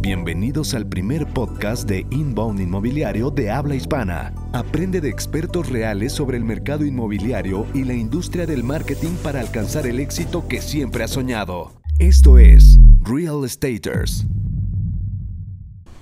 [0.00, 4.34] Bienvenidos al primer podcast de Inbound Inmobiliario de habla hispana.
[4.52, 9.86] Aprende de expertos reales sobre el mercado inmobiliario y la industria del marketing para alcanzar
[9.86, 11.72] el éxito que siempre has soñado.
[11.98, 14.26] Esto es Real Estaters.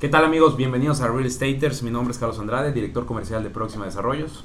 [0.00, 0.56] ¿Qué tal amigos?
[0.56, 1.82] Bienvenidos a Real Estaters.
[1.82, 4.44] Mi nombre es Carlos Andrade, director comercial de Próxima Desarrollos.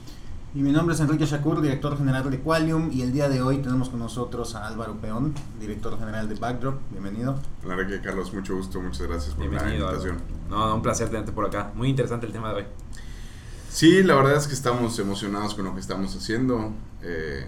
[0.56, 2.90] Y mi nombre es Enrique Shakur, director general de Qualium.
[2.92, 6.80] Y el día de hoy tenemos con nosotros a Álvaro Peón, director general de Backdrop.
[6.90, 7.36] Bienvenido.
[7.64, 9.86] Hola Enrique, Carlos, mucho gusto, muchas gracias por Bienvenido.
[9.86, 10.18] la invitación.
[10.50, 11.72] No, no, un placer tenerte por acá.
[11.76, 12.64] Muy interesante el tema de hoy.
[13.70, 16.72] Sí, la verdad es que estamos emocionados con lo que estamos haciendo.
[17.04, 17.48] Eh,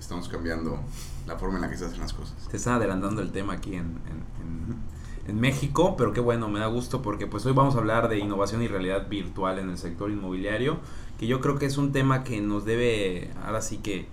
[0.00, 0.80] estamos cambiando
[1.26, 2.34] la forma en la que se hacen las cosas.
[2.50, 4.94] Te están adelantando el tema aquí en, en- en-
[5.26, 8.18] en México, pero qué bueno, me da gusto porque pues hoy vamos a hablar de
[8.18, 10.78] innovación y realidad virtual en el sector inmobiliario,
[11.26, 14.06] yo creo que es un tema que nos debe, ahora sí que,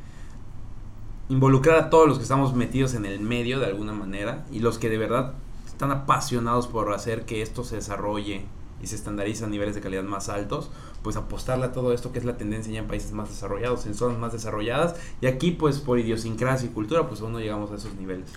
[1.31, 4.77] involucrar a todos los que estamos metidos en el medio de alguna manera y los
[4.77, 5.33] que de verdad
[5.65, 8.43] están apasionados por hacer que esto se desarrolle
[8.83, 10.71] y se estandarice a niveles de calidad más altos,
[11.03, 13.95] pues apostarle a todo esto que es la tendencia ya en países más desarrollados, en
[13.95, 17.75] zonas más desarrolladas y aquí pues por idiosincrasia y cultura pues aún no llegamos a
[17.75, 18.27] esos niveles.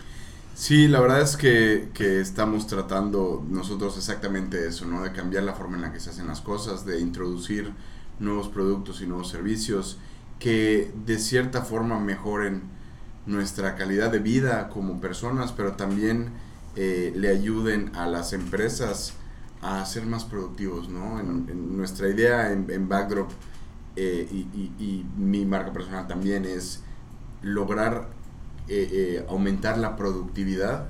[0.55, 5.03] Sí, la verdad es que, que estamos tratando nosotros exactamente eso, ¿no?
[5.03, 7.73] De cambiar la forma en la que se hacen las cosas, de introducir
[8.19, 9.99] nuevos productos y nuevos servicios
[10.39, 12.63] que de cierta forma mejoren
[13.27, 16.31] nuestra calidad de vida como personas, pero también
[16.77, 19.15] eh, le ayuden a las empresas
[19.63, 21.19] a ser más productivos, ¿no?
[21.21, 23.31] En, en nuestra idea en, en Backdrop
[23.97, 26.83] eh, y, y- y mi marca personal también es
[27.43, 28.09] lograr
[28.69, 30.89] eh, eh, aumentar la productividad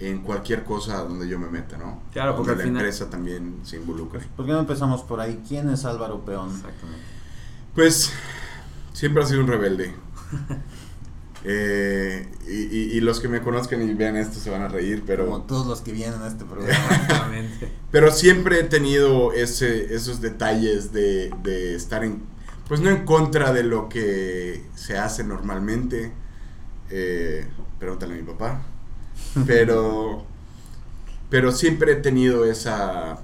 [0.00, 2.00] en cualquier cosa donde yo me meta, ¿no?
[2.12, 4.20] Claro, porque donde la final- empresa también se involucre.
[4.36, 5.42] ¿Por qué no empezamos por ahí?
[5.46, 6.50] ¿Quién es Álvaro Peón?
[6.50, 7.02] Exactamente.
[7.74, 8.12] Pues
[8.92, 9.92] siempre ha sido un rebelde.
[11.44, 14.96] Eh, y, y- y los que me conozcan y vean esto se van a reír,
[14.96, 16.74] Como pero, todos los que vienen a este programa.
[16.90, 17.72] Exactamente.
[17.92, 22.22] pero siempre he tenido ese, esos detalles de, de estar en,
[22.66, 26.12] pues no en contra de lo que se hace normalmente.
[26.90, 27.46] Eh,
[27.78, 28.62] pregúntale a mi papá.
[29.46, 30.24] Pero,
[31.30, 33.18] pero siempre he tenido esa...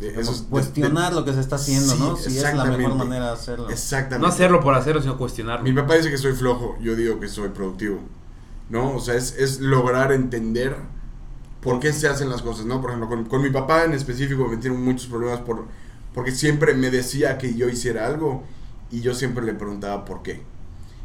[0.00, 2.16] Esos- cuestionar lo que se está haciendo, Sí, ¿no?
[2.16, 2.94] Si es la mejor exactamente.
[2.94, 3.70] manera de hacerlo.
[3.70, 4.26] Exactamente.
[4.26, 5.64] No hacerlo por hacerlo, sino cuestionarlo.
[5.64, 8.00] Mi papá dice que soy flojo, yo digo que soy productivo.
[8.70, 8.94] ¿No?
[8.96, 10.76] O sea, es, es lograr entender
[11.60, 12.80] por qué se hacen las cosas, ¿no?
[12.80, 15.66] Por ejemplo, con, con mi papá en específico me tiene muchos problemas por,
[16.14, 18.44] porque siempre me decía que yo hiciera algo
[18.90, 20.42] y yo siempre le preguntaba por qué.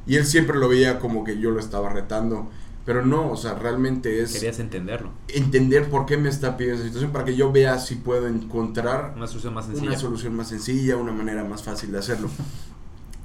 [0.07, 2.49] Y él siempre lo veía como que yo lo estaba retando,
[2.89, 5.11] pero no, o sea, realmente es Querías entenderlo.
[5.27, 9.13] entender por qué me está pidiendo esa situación para que yo vea si puedo encontrar
[9.15, 9.89] Una solución más sencilla.
[9.89, 12.31] una solución más sencilla, una manera más fácil de hacerlo.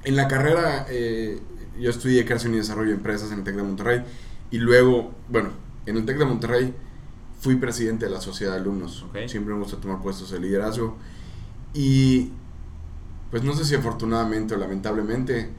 [0.03, 1.39] en la carrera, eh,
[1.79, 4.03] yo estudié creación y desarrollo de empresas en el TEC de Monterrey
[4.51, 5.49] y luego, bueno,
[5.87, 6.75] en el TEC de Monterrey
[7.39, 9.03] fui presidente de la sociedad de alumnos.
[9.25, 10.95] Siempre me gusta tomar puestos de liderazgo
[11.73, 12.29] y,
[13.31, 15.49] pues no sé si afortunadamente o lamentablemente,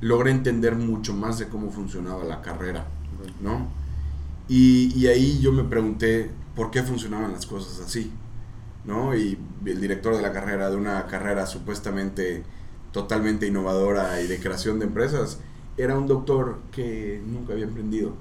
[0.00, 2.86] logré entender mucho más de cómo funcionaba la carrera,
[3.40, 3.68] ¿no?
[4.48, 8.10] Y, y ahí yo me pregunté por qué funcionaban las cosas así,
[8.84, 9.14] ¿no?
[9.14, 12.42] Y el director de la carrera, de una carrera supuestamente
[12.92, 15.38] totalmente innovadora y de creación de empresas,
[15.76, 18.14] era un doctor que nunca había emprendido.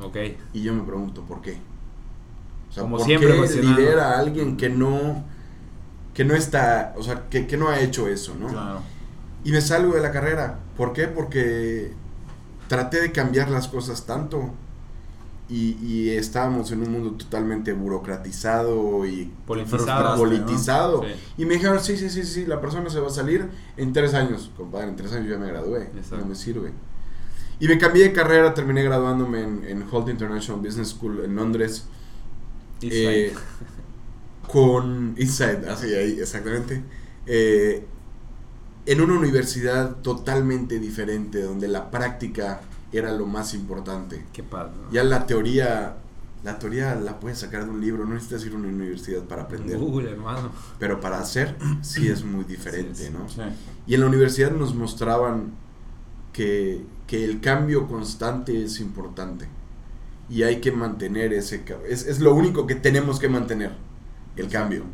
[0.00, 0.16] Ok.
[0.52, 1.58] Y yo me pregunto, ¿por qué?
[2.70, 5.24] O sea, Como ¿por siempre, qué lidera a alguien que no,
[6.14, 8.48] que no está, o sea, que, que no ha hecho eso, ¿no?
[8.48, 8.80] Claro.
[9.44, 10.58] Y me salgo de la carrera.
[10.76, 11.06] ¿Por qué?
[11.06, 11.92] Porque
[12.74, 14.50] traté de cambiar las cosas tanto.
[15.46, 19.84] Y, y estábamos en un mundo totalmente burocratizado y Politizado.
[19.84, 21.02] Frustrado, politizado.
[21.02, 21.08] ¿no?
[21.08, 21.14] Sí.
[21.38, 23.46] Y me dijeron, sí, sí, sí, sí, la persona se va a salir
[23.76, 24.50] en tres años.
[24.56, 25.82] Compadre, en tres años ya me gradué.
[25.94, 26.16] Exacto.
[26.16, 26.72] No me sirve.
[27.60, 31.84] Y me cambié de carrera, terminé graduándome en, en Holt International Business School en Londres.
[32.80, 33.34] Eh,
[34.50, 36.82] con Eastside, así ahí, exactamente.
[37.26, 37.86] Eh,
[38.86, 42.60] en una universidad totalmente diferente, donde la práctica
[42.92, 44.24] era lo más importante.
[44.32, 44.72] Qué padre.
[44.84, 44.92] ¿no?
[44.92, 45.96] Ya la teoría,
[46.44, 49.42] la teoría la puedes sacar de un libro, no necesitas ir a una universidad para
[49.42, 49.78] aprender.
[49.78, 50.52] Google, hermano.
[50.78, 53.10] Pero para hacer, sí es muy diferente, Sí, sí.
[53.12, 53.28] ¿no?
[53.28, 53.40] Sí.
[53.86, 55.52] Y en la universidad nos mostraban
[56.32, 59.46] que, que el cambio constante es importante.
[60.28, 63.72] Y hay que mantener ese ca- es, es lo único que tenemos que mantener,
[64.36, 64.84] el cambio,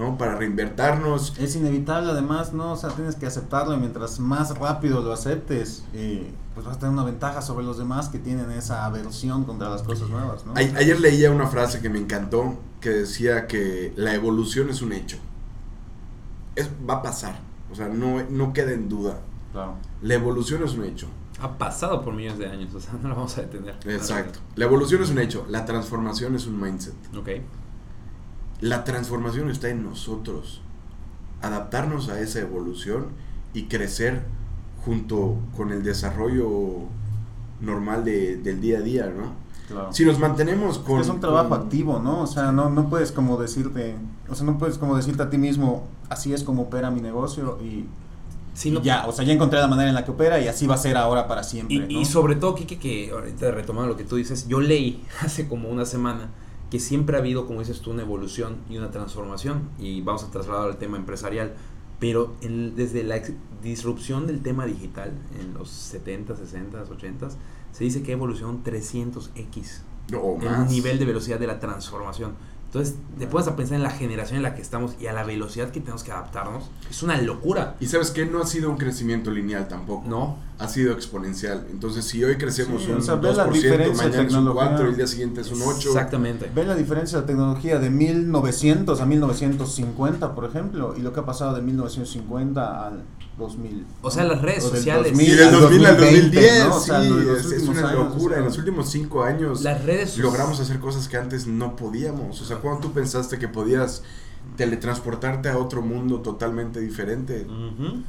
[0.00, 0.16] ¿no?
[0.16, 1.38] Para reinvertirnos.
[1.38, 2.72] Es inevitable además, ¿no?
[2.72, 6.80] O sea, tienes que aceptarlo y mientras más rápido lo aceptes, eh, pues vas a
[6.80, 10.54] tener una ventaja sobre los demás que tienen esa aversión contra las cosas nuevas, ¿no?
[10.56, 15.18] Ayer leía una frase que me encantó, que decía que la evolución es un hecho.
[16.56, 17.38] Es, va a pasar,
[17.70, 19.20] o sea, no, no queda en duda.
[19.52, 19.74] Claro.
[20.00, 21.08] La evolución es un hecho.
[21.42, 23.76] Ha pasado por millones de años, o sea, no lo vamos a detener.
[23.84, 24.38] Exacto.
[24.56, 26.94] La evolución es un hecho, la transformación es un mindset.
[27.14, 27.28] Ok.
[28.60, 30.60] La transformación está en nosotros.
[31.42, 33.06] Adaptarnos a esa evolución
[33.54, 34.22] y crecer
[34.84, 36.84] junto con el desarrollo
[37.60, 39.32] normal de, del día a día, ¿no?
[39.68, 39.92] Claro.
[39.92, 40.96] Si nos mantenemos Es con...
[40.96, 42.22] que es un trabajo con- activo, ¿no?
[42.22, 43.94] O sea, no, no puedes como decirte,
[44.28, 47.58] o sea, no puedes como decirte a ti mismo, así es como opera mi negocio
[47.62, 47.86] y,
[48.52, 50.48] Sí, y no- ya, o sea, ya encontré la manera en la que opera y
[50.48, 51.76] así va a ser ahora para siempre.
[51.76, 52.00] Y, ¿no?
[52.00, 55.68] y sobre todo, Kike, que ahorita retomando lo que tú dices, yo leí hace como
[55.68, 56.28] una semana
[56.70, 60.30] que siempre ha habido, como dices tú, una evolución y una transformación, y vamos a
[60.30, 61.54] trasladar al tema empresarial,
[61.98, 63.20] pero en- desde la
[63.62, 67.28] disrupción del tema digital en los 70, 60, 80,
[67.72, 69.82] se dice que evolución 300x,
[70.20, 72.34] o el nivel de velocidad de la transformación.
[72.72, 75.24] Entonces, te pones a pensar en la generación en la que estamos y a la
[75.24, 76.70] velocidad que tenemos que adaptarnos.
[76.88, 77.74] Es una locura.
[77.80, 80.08] Y sabes que no ha sido un crecimiento lineal tampoco.
[80.08, 81.66] No, Ha sido exponencial.
[81.72, 84.26] Entonces, si hoy crecemos Sí, un o sea, ve 2%, la diferencia mañana es un
[84.28, 84.68] tecnología.
[84.68, 85.88] 4 y el día siguiente es un 8.
[85.88, 86.50] Exactamente.
[86.54, 91.24] Ve la diferencia de tecnología de 1900 a 1950, por ejemplo, y lo que ha
[91.26, 93.02] pasado de 1950 al
[93.40, 93.84] 2000.
[94.02, 95.12] O sea, las redes sociales.
[95.12, 96.76] 2000 Y del 2000 al 2020, 2010, ¿no?
[96.76, 98.16] O sea, sí, los- los es, una años, locura.
[98.24, 101.74] o sea, en los últimos 5 años Las redes logramos hacer cosas que antes no
[101.76, 102.40] podíamos.
[102.40, 104.02] O sea, cuando tú pensaste que podías
[104.56, 107.46] teletransportarte a otro mundo totalmente diferente.
[107.46, 108.02] Ujú.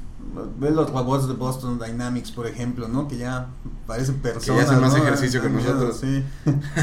[0.60, 3.08] Ve los robots de Boston Dynamics, por ejemplo, ¿no?
[3.08, 3.48] Que ya
[3.88, 4.66] parecen personas.
[4.66, 5.00] hacen más ¿no?
[5.04, 5.98] ejercicio que nosotros.
[6.00, 6.24] Sí.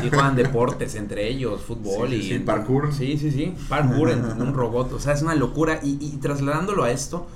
[0.04, 2.92] Y juegan deportes entre ellos, fútbol Sí, y sí, en- parkour.
[2.92, 6.82] Sí, sí, sí, parkour en un robot, o sea, es una locura y, y trasladándolo
[6.84, 7.26] a esto,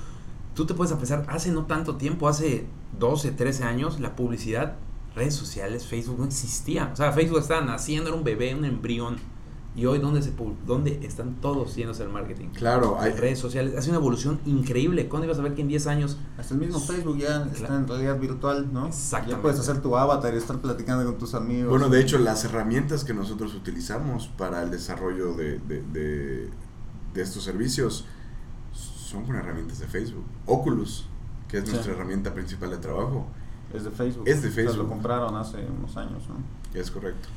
[0.54, 2.66] tú te puedes pensar, hace no tanto tiempo, hace
[2.98, 4.74] 12, 13 años, la publicidad,
[5.14, 9.16] redes sociales, Facebook no existía, o sea, Facebook estaba naciendo, era un bebé, un embrión
[9.74, 12.48] y hoy dónde se pu- dónde están todos yéndose al marketing.
[12.48, 15.08] Claro, hay, redes sociales, hace una evolución increíble.
[15.08, 17.88] ¿Cuándo ibas a ver que en 10 años Hasta el mismo Facebook ya está en
[17.88, 18.88] realidad virtual, ¿no?
[18.88, 19.36] Exactamente.
[19.36, 21.70] Ya puedes hacer tu avatar y estar platicando con tus amigos.
[21.70, 26.50] Bueno, de hecho, las herramientas que nosotros utilizamos para el desarrollo de, de- de-
[27.14, 28.04] de estos servicios
[29.12, 30.24] son con herramientas de Facebook.
[30.46, 31.06] Oculus,
[31.48, 31.70] que es Sí.
[31.72, 33.26] nuestra herramienta principal de trabajo,
[33.74, 34.24] es de Facebook.
[34.26, 34.82] Es de O sea, Facebook.
[34.84, 36.36] lo compraron hace unos años, ¿no?
[36.78, 37.28] es correcto.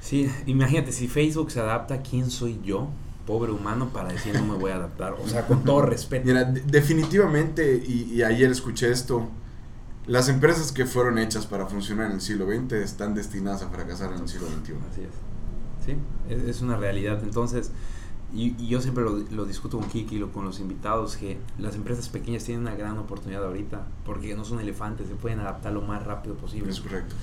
[0.00, 2.88] Sí, imagínate, si Facebook se adapta, ¿quién soy yo,
[3.26, 5.14] pobre humano, para decir no me voy a adaptar?
[5.14, 6.26] O sea, con todo respeto.
[6.26, 9.28] Mira, de- definitivamente, y, y ayer escuché esto,
[10.06, 14.12] las empresas que fueron hechas para funcionar en el siglo XX están destinadas a fracasar
[14.12, 14.74] en el siglo XXI.
[14.92, 15.86] Así es.
[15.86, 15.96] Sí,
[16.28, 17.20] es, es una realidad.
[17.22, 17.70] Entonces,
[18.34, 21.74] y, y yo siempre lo, lo discuto con Kiki, lo, con los invitados, que las
[21.76, 25.82] empresas pequeñas tienen una gran oportunidad ahorita, porque no son elefantes, se pueden adaptar lo
[25.82, 26.70] más rápido posible.
[26.70, 27.14] Es correcto.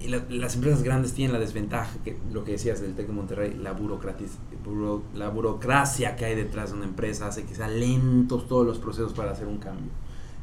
[0.00, 3.12] Y la- las empresas grandes tienen la desventaja, que lo que decías del TEC de
[3.12, 7.78] Monterrey, la, burocratis, buro- la burocracia que hay detrás de una empresa hace que sean
[7.80, 9.90] lentos todos los procesos para hacer un cambio.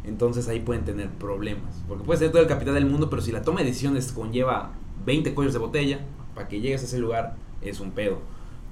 [0.04, 1.82] Entonces ahí pueden tener problemas.
[1.88, 4.74] Porque puede ser todo el capital del mundo, pero si la toma de decisiones conlleva
[5.06, 6.00] 20 cuellos de botella,
[6.36, 8.20] para que llegues a ese lugar es un pedo.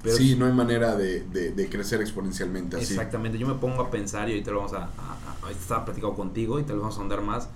[0.04, 2.94] Pero sí, no hay manera de, de- de crecer exponencialmente así.
[2.94, 5.84] Exactamente, yo me pongo a pensar y ahorita lo vamos a, a- a- ahorita estaba
[5.84, 7.48] platicando contigo y te lo vamos a ahondar más.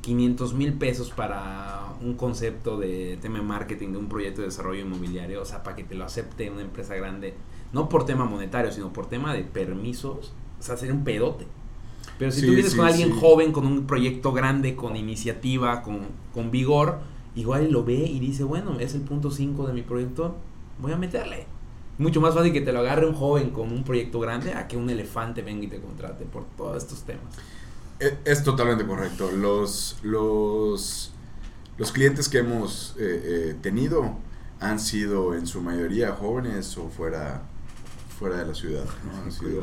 [0.00, 4.80] 500 mil pesos para un concepto de tema de marketing de un proyecto de desarrollo
[4.80, 7.34] inmobiliario, o sea, para que te lo acepte una empresa grande,
[7.72, 11.46] no por tema monetario, sino por tema de permisos, o sea, sería un pedote.
[12.18, 13.20] Pero si Sí, tú vienes sí, con alguien sí.
[13.20, 16.00] joven, con un proyecto grande, con iniciativa, con,
[16.34, 17.00] con vigor,
[17.36, 20.36] igual lo ve y dice, bueno, es el punto 5 de mi proyecto,
[20.80, 21.46] voy a meterle.
[21.98, 24.76] Mucho más fácil que te lo agarre un joven con un proyecto grande a que
[24.76, 27.42] un elefante venga y te contrate por todos estos temas.
[28.00, 29.30] E- Es, totalmente correcto.
[29.32, 31.12] Los, los,
[31.78, 34.16] los clientes que hemos eh, eh, tenido
[34.60, 37.42] han sido en su mayoría jóvenes o fuera,
[38.18, 38.86] fuera de la ciudad.
[39.04, 39.22] ¿no?
[39.22, 39.62] Han sido,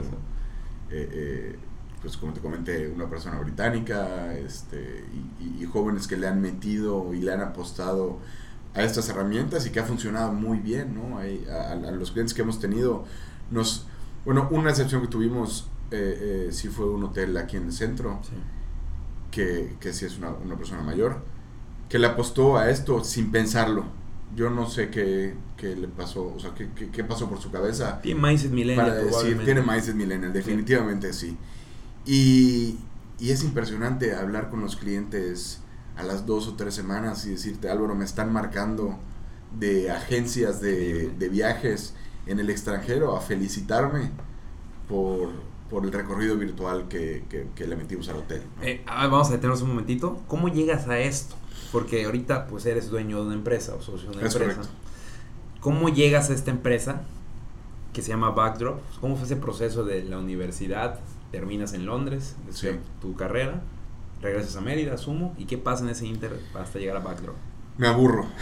[0.89, 1.59] eh, eh,
[2.01, 6.41] pues como te comenté, una persona británica este, y, y- y jóvenes que le han
[6.41, 8.19] metido y le han apostado
[8.75, 10.93] a estas herramientas y que ha funcionado muy bien.
[10.95, 11.17] ¿no?
[11.17, 13.05] Hay- a, a los clientes que hemos tenido,
[13.51, 13.87] nos,
[14.25, 18.19] bueno, una excepción que tuvimos eh, eh, sí fue un hotel aquí en el centro
[18.23, 18.29] Sí.
[19.31, 21.23] que, que sí es una, una persona mayor,
[21.89, 23.85] que le apostó a esto sin pensarlo.
[24.35, 27.49] Yo no sé qué, qué le pasó, o sea, qué, qué- qué pasó por su
[27.49, 31.35] cabeza Tiene mindset millennial para decir, tiene mindset millennial, definitivamente sí.
[32.05, 32.77] Y,
[33.19, 35.61] y es impresionante hablar con los clientes
[35.99, 38.97] a las dos o tres semanas y decirte, Álvaro, me están marcando
[39.59, 41.93] de agencias de, de viajes
[42.25, 44.11] en el extranjero a felicitarme
[44.87, 45.29] por,
[45.69, 48.43] por el recorrido virtual que, que- que le metimos al hotel.
[48.57, 48.63] ¿no?
[48.63, 50.19] Eh, a ver, vamos a detenernos un momentito.
[50.27, 51.35] ¿Cómo llegas a esto?
[51.71, 54.55] Porque ahorita pues eres dueño de una empresa o socio de una Es empresa.
[54.61, 54.77] correcto.
[55.59, 57.01] ¿Cómo llegas a esta empresa
[57.93, 58.79] que se llama Backdrop?
[59.01, 60.99] ¿Cómo fue ese proceso de la universidad?
[61.31, 62.69] Terminas en Londres, Sí.
[63.01, 63.61] tu carrera
[64.21, 67.37] regresas a Mérida, asumo, ¿y qué pasa en ese inter hasta llegar a Backdrop?
[67.77, 68.27] Me aburro.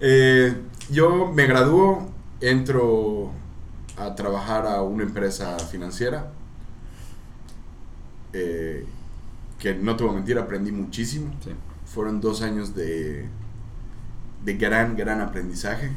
[0.00, 3.32] Eh, yo me gradúo, entro
[3.96, 6.32] a trabajar a una empresa financiera.
[8.32, 8.86] eh,
[9.58, 11.34] que no te voy a mentir, aprendí muchísimo.
[11.40, 11.50] Sí.
[11.84, 13.30] Fueron dos años de,
[14.44, 15.92] de gran, gran aprendizaje.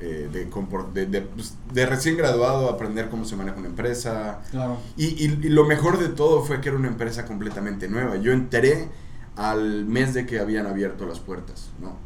[0.00, 0.46] Eh, de,
[0.94, 4.78] de, de, pues, de recién graduado, aprender cómo se maneja una empresa, Claro.
[4.96, 8.16] y, y- y lo mejor de todo fue que era una empresa completamente nueva.
[8.16, 8.88] Yo entré
[9.36, 11.96] al mes de que habían abierto las puertas, ¿no?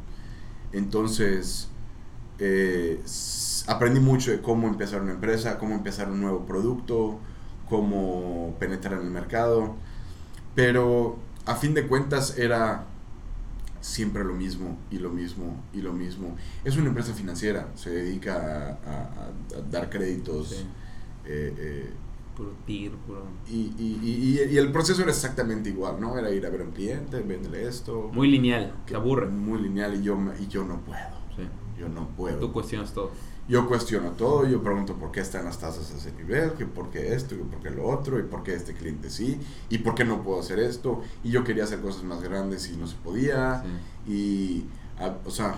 [0.72, 1.68] Entonces,
[2.38, 3.00] eh,
[3.66, 7.18] aprendí mucho de cómo empezar una empresa, cómo empezar un nuevo producto,
[7.68, 9.74] cómo penetrar en el mercado.
[10.54, 12.86] Pero a fin de cuentas era
[13.84, 16.36] siempre lo mismo y lo mismo y lo mismo.
[16.64, 20.48] Es una empresa financiera, se dedica a, a- a dar créditos.
[20.50, 20.64] Sí.
[21.26, 21.90] eh, eh,
[22.34, 23.22] Puro tir, puro...
[23.48, 26.18] y, y, y, y- el proceso era exactamente igual, ¿no?
[26.18, 28.10] Era ir a ver a un cliente, véndele esto.
[28.12, 29.28] Muy lineal, que- te aburre.
[29.28, 30.98] Muy lineal y yo, y yo no puedo.
[31.36, 31.42] Sí.
[31.78, 32.38] Yo no puedo.
[32.38, 33.12] Tú cuestionas todo.
[33.46, 36.90] Yo cuestiono todo, yo pregunto por qué están las tasas a ese nivel, que por
[36.90, 39.94] qué esto, que por qué lo otro, y por qué este cliente sí, y por
[39.94, 42.96] qué no puedo hacer esto, y yo quería hacer cosas más grandes y no se
[42.96, 43.62] podía,
[44.06, 44.12] Sí.
[44.12, 44.64] y,
[44.98, 45.56] ah, o sea,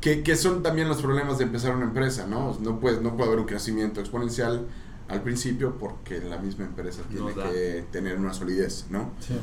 [0.00, 2.56] que, que son también los problemas de empezar una empresa, ¿no?
[2.60, 4.66] No, puedes, no puede haber un crecimiento exponencial
[5.08, 9.10] al principio porque la misma empresa tiene que tener una solidez, ¿no?
[9.20, 9.34] Sí.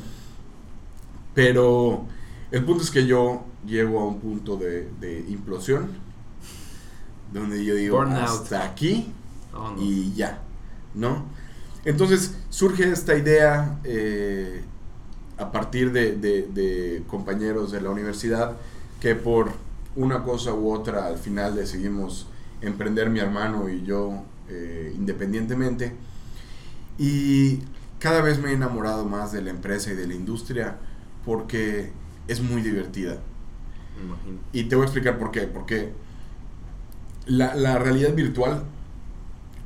[1.34, 2.04] Pero
[2.50, 5.88] el punto es que yo llego a un punto de, de implosión,
[7.34, 8.22] donde yo digo, Burnout.
[8.22, 9.12] hasta aquí
[9.52, 9.76] no.
[9.78, 10.38] y ya,
[10.94, 11.26] ¿no?
[11.84, 14.62] Entonces surge esta idea eh,
[15.36, 18.56] a partir de, de- de compañeros de la universidad
[19.00, 19.50] que por
[19.96, 22.26] una cosa u otra al final decidimos
[22.62, 25.92] emprender mi hermano y yo eh, independientemente.
[26.98, 27.60] Y
[27.98, 30.76] cada vez me he enamorado más de la empresa y de la industria
[31.24, 31.90] porque
[32.28, 33.18] es muy divertida.
[33.98, 34.38] Me imagino.
[34.52, 35.42] Y te voy a explicar por qué.
[35.42, 35.92] Porque
[37.26, 38.64] la, la realidad virtual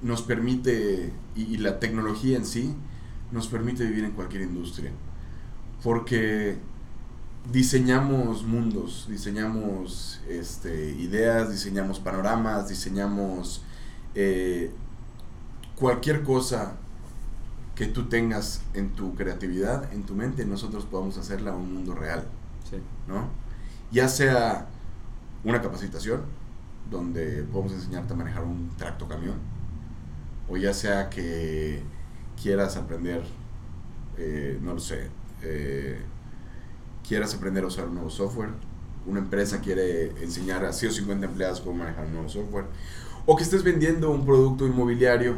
[0.02, 2.74] nos permite, y, y la tecnología en sí,
[3.32, 4.90] nos permite vivir en cualquier industria.
[5.82, 6.58] Porque
[7.52, 13.62] diseñamos mundos, diseñamos este, ideas, diseñamos panoramas, diseñamos
[14.14, 14.70] eh,
[15.76, 16.74] cualquier cosa
[17.74, 21.94] que tú tengas en tu creatividad, en tu mente, nosotros podamos hacerla a un mundo
[21.94, 22.26] real.
[22.68, 22.76] Sí.
[23.06, 23.28] ¿no?
[23.92, 24.66] Ya sea
[25.44, 26.22] una capacitación,
[26.90, 29.36] donde podemos enseñarte a manejar un tracto camión,
[30.48, 31.82] o ya sea que
[32.40, 33.22] quieras aprender,
[34.16, 35.08] eh, no lo sé,
[35.42, 36.00] eh,
[37.06, 38.50] quieras aprender a usar un nuevo software,
[39.06, 42.66] una empresa quiere enseñar a 100 o 50 empleados cómo manejar un nuevo software,
[43.26, 45.36] o que estés vendiendo un producto inmobiliario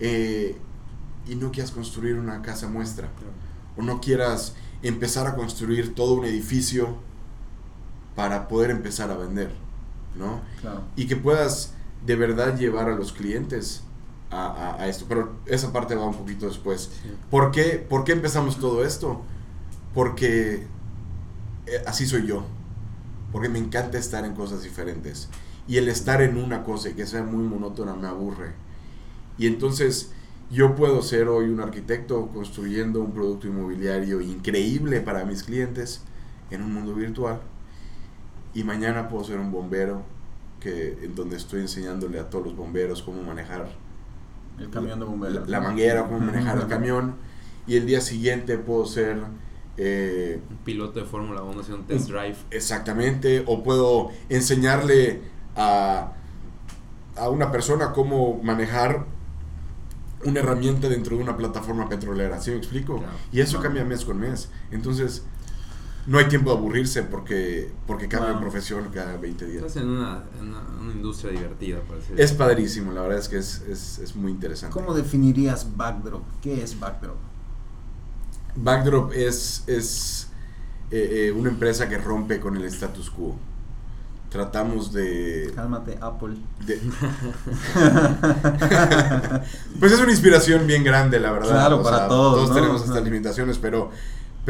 [0.00, 0.56] eh,
[1.28, 3.08] y no quieras construir una casa muestra
[3.76, 6.96] o no quieras empezar a construir todo un edificio
[8.16, 9.52] para poder empezar a vender,
[10.16, 10.40] ¿no?
[10.60, 10.82] Claro.
[10.96, 11.74] Y que puedas
[12.06, 13.82] de verdad llevar a los clientes
[14.30, 15.06] a, a- a esto.
[15.08, 16.90] Pero esa parte va un poquito después.
[17.02, 17.10] Sí.
[17.30, 19.22] ¿Por qué, por qué empezamos todo esto?
[19.94, 20.66] Porque
[21.66, 22.44] eh, así soy yo.
[23.32, 25.28] Porque me encanta estar en cosas diferentes.
[25.68, 28.52] Y el estar en una cosa y que sea muy monótona me aburre.
[29.38, 30.10] Y entonces
[30.50, 36.02] yo puedo ser hoy un arquitecto construyendo un producto inmobiliario increíble para mis clientes
[36.50, 37.40] en un mundo virtual.
[38.54, 40.02] Y mañana puedo ser un bombero
[40.60, 43.70] que, en donde estoy enseñándole a todos los bomberos cómo manejar
[44.58, 45.48] El camión de la, bomberos.
[45.48, 47.14] la manguera, cómo manejar el camión.
[47.66, 49.18] Y el día siguiente puedo ser
[49.76, 52.36] eh, Un piloto de Fórmula 1 haciendo un test drive.
[52.50, 55.20] exactamente, o puedo enseñarle
[55.56, 56.12] a,
[57.16, 59.06] a una persona cómo manejar
[60.24, 62.98] una herramienta dentro de una plataforma petrolera, ¿sí me explico?
[62.98, 63.12] Claro.
[63.32, 64.50] Y eso cambia mes con mes.
[64.70, 65.24] Entonces,
[66.06, 69.64] no hay tiempo de aburrirse porque, porque cambia de profesión cada 20 días.
[69.64, 72.22] Estás en una, en una, una industria divertida, parece.
[72.22, 74.72] Es padrísimo, la verdad es que es, es, es muy interesante.
[74.72, 76.22] ¿Cómo definirías Backdrop?
[76.42, 77.16] ¿Qué es Backdrop?
[78.56, 80.28] Backdrop es, es
[80.90, 83.36] eh, eh, una empresa que rompe con el status quo.
[84.28, 85.50] Tratamos de...
[85.56, 86.36] Cálmate, Apple.
[86.64, 86.80] de-
[89.80, 91.50] pues es una inspiración bien grande, la verdad.
[91.50, 92.54] Claro, para todos, Todos ¿no?
[92.54, 93.90] tenemos estas limitaciones, pero,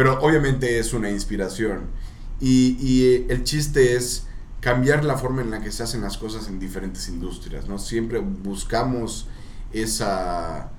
[0.00, 1.82] pero obviamente es una inspiración.
[2.40, 4.26] Y, y, eh, el chiste es
[4.60, 7.78] cambiar la forma en la que se hacen las cosas en diferentes industrias, ¿no?
[7.78, 9.28] Siempre buscamos
[9.74, 10.70] esa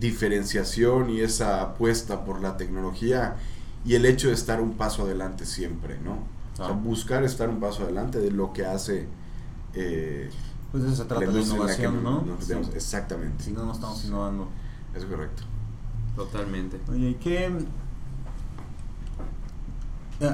[0.00, 3.36] diferenciación y esa apuesta por la tecnología
[3.84, 6.14] y el hecho de estar un paso adelante siempre, ¿no?
[6.14, 6.80] O sea, Claro.
[6.80, 9.06] buscar estar un paso adelante de lo que hace
[9.74, 10.30] eh,
[10.72, 12.26] Pues de eso se trata que innovación, ¿no?
[12.40, 12.54] Sí.
[12.74, 13.44] Exactamente.
[13.44, 14.48] Si no, no estamos innovando.
[14.96, 15.44] Es correcto.
[16.16, 16.80] Totalmente.
[16.88, 17.52] Oye, ¿y qué,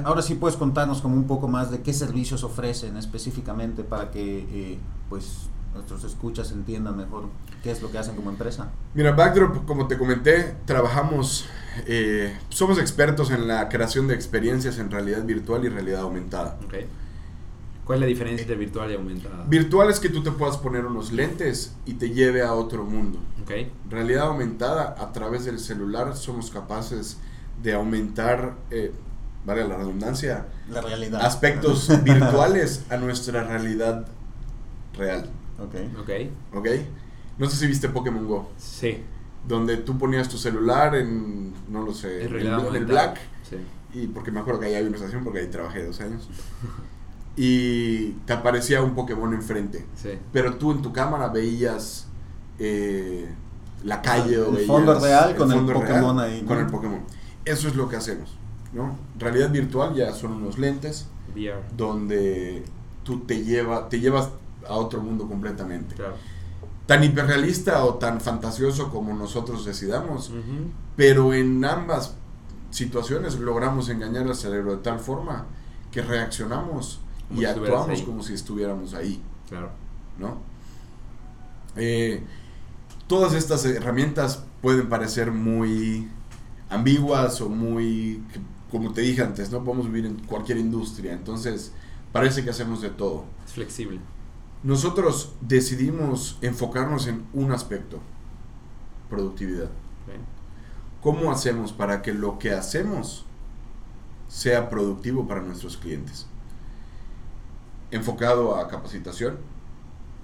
[0.03, 4.39] ahora sí puedes contarnos como un poco más de qué servicios ofrecen específicamente para que
[4.39, 7.29] eh, pues nuestros escuchas entiendan mejor
[7.63, 8.71] qué es lo que hacen como empresa.
[8.93, 11.45] Mira, Backdrop, como te comenté, trabajamos,
[11.85, 16.57] eh, somos expertos en la creación de experiencias en realidad virtual y realidad aumentada.
[16.65, 16.87] Okay.
[17.85, 19.45] ¿Cuál es la diferencia entre virtual y aumentada?
[19.47, 23.19] Virtual es que tú te puedas poner unos lentes y te lleve a otro mundo.
[23.43, 23.71] Okay.
[23.89, 27.17] Realidad aumentada, a través del celular somos capaces
[27.61, 28.91] de aumentar, eh,
[29.45, 31.21] vale la redundancia, la realidad.
[31.25, 34.05] aspectos virtuales a nuestra realidad
[34.93, 35.29] real.
[35.59, 35.75] Ok.
[35.99, 36.09] Ok.
[36.53, 36.67] ¿Ok?
[37.37, 38.49] No sé si viste Pokémon Go.
[38.57, 39.03] Sí.
[39.47, 42.85] Donde tú ponías tu celular en, no lo sé, En el, en el.
[42.85, 43.19] Black.
[43.49, 43.57] Sí.
[43.93, 46.29] Y porque me acuerdo que ahí había una estación porque ahí trabajé dos años.
[47.35, 49.85] Y te aparecía un Pokémon enfrente.
[49.95, 50.11] Sí.
[50.33, 52.07] Pero tú en tu cámara veías
[52.59, 53.27] eh,
[53.83, 57.01] la calle o El veías fondo real con el Pokémon ahí, Con el Pokémon.
[57.45, 58.37] Eso es lo que hacemos.
[58.73, 58.97] ¿No?
[59.19, 61.61] Realidad virtual ya son unos lentes VR.
[61.75, 62.63] donde
[63.03, 64.29] tú te, lleva, te llevas
[64.67, 65.95] a otro mundo completamente.
[65.95, 66.15] Claro.
[66.85, 70.31] Tan hiperrealista o tan fantasioso como nosotros decidamos,
[70.95, 72.15] pero en ambas
[72.69, 75.45] situaciones logramos engañar al cerebro de tal forma
[75.91, 79.69] que reaccionamos Como y si actuamos como si estuviéramos ahí, Claro.
[80.17, 80.37] ¿no?
[81.75, 82.23] Eh,
[83.07, 86.09] todas estas herramientas pueden parecer muy
[86.69, 88.23] ambiguas o muy,
[88.71, 91.73] como te dije antes, no podemos vivir en cualquier industria, entonces
[92.13, 93.25] parece que hacemos de todo.
[93.45, 93.99] Es flexible.
[94.63, 97.99] Nosotros decidimos enfocarnos en un aspecto,
[99.09, 99.69] productividad.
[101.01, 103.25] ¿Cómo hacemos para que lo que hacemos
[104.27, 106.27] sea productivo para nuestros clientes?
[107.89, 109.37] Enfocado a capacitación,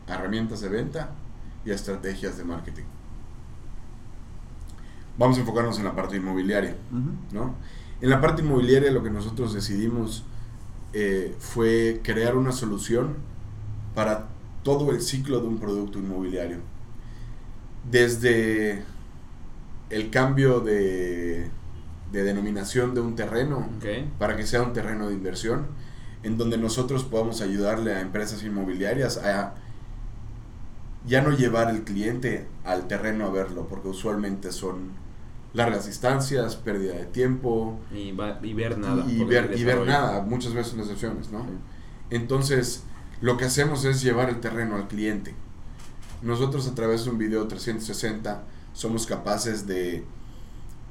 [0.08, 1.10] a herramientas de venta
[1.66, 2.84] y a estrategias de marketing.
[5.18, 6.78] Vamos a enfocarnos en la parte inmobiliaria.
[7.32, 7.56] ¿no?
[8.02, 10.24] En la parte inmobiliaria lo que nosotros decidimos
[10.94, 13.16] eh, fue crear una solución
[13.96, 14.28] para
[14.64, 16.58] todo el ciclo de un producto inmobiliario.
[17.90, 18.84] Desde
[19.90, 21.50] el cambio de,
[22.12, 23.68] de denominación de un terreno
[24.20, 25.68] para que sea un terreno de inversión,
[26.24, 29.56] en donde nosotros podamos ayudarle a empresas inmobiliarias a
[31.06, 34.92] ya no llevar el cliente al terreno a verlo, porque usualmente son
[35.58, 39.06] largas distancias, pérdida de tiempo, Y, va- y ver nada.
[39.10, 41.42] y, ver, y ver nada, muchas veces son excepciones, ¿no?
[41.42, 41.50] Sí.
[42.12, 42.84] Entonces,
[43.22, 45.34] lo que hacemos es llevar el terreno al cliente.
[46.22, 48.44] Nosotros a través de un video 360
[48.74, 50.04] somos capaces de,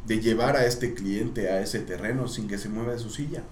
[0.06, 3.42] de llevar a este cliente a ese terreno sin que se mueva de su silla.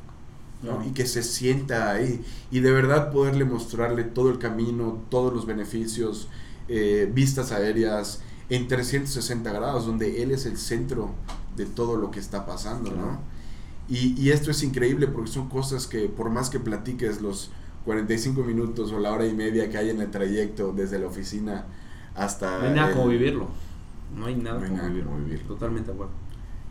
[0.62, 0.83] ¿no?
[0.87, 2.24] Y que se sienta ahí.
[2.50, 6.29] Y de verdad poderle mostrarle todo el camino, todos los beneficios,
[6.68, 11.11] eh, vistas aéreas en 360 grados, donde él es el centro
[11.57, 12.96] de todo lo que está pasando, ¿no?
[13.02, 13.18] Claro.
[13.88, 17.50] Y, y esto es increíble porque son cosas que por más que platiques los
[17.85, 21.66] 45 minutos o la hora y media que hay en el trayecto desde la oficina
[22.14, 22.59] hasta...
[22.61, 23.48] No hay nada el- como vivirlo.
[24.16, 25.11] No hay nada, No hay como, nada vivirlo.
[25.11, 25.46] como vivirlo.
[25.48, 26.12] Totalmente de acuerdo.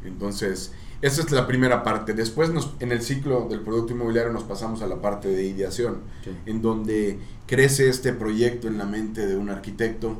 [0.03, 2.13] Entonces, esa es la primera parte.
[2.13, 5.97] Después nos, en el ciclo del producto inmobiliario nos pasamos a la parte de ideación,
[6.45, 10.17] en donde crece este proyecto en la mente de un arquitecto.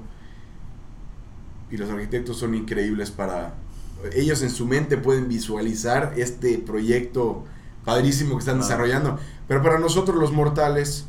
[1.74, 3.56] Y los arquitectos son increíbles para...
[4.14, 7.46] Ellos en su mente pueden visualizar este proyecto
[7.84, 9.18] padrísimo que están desarrollando.
[9.48, 11.06] Pero para nosotros los mortales,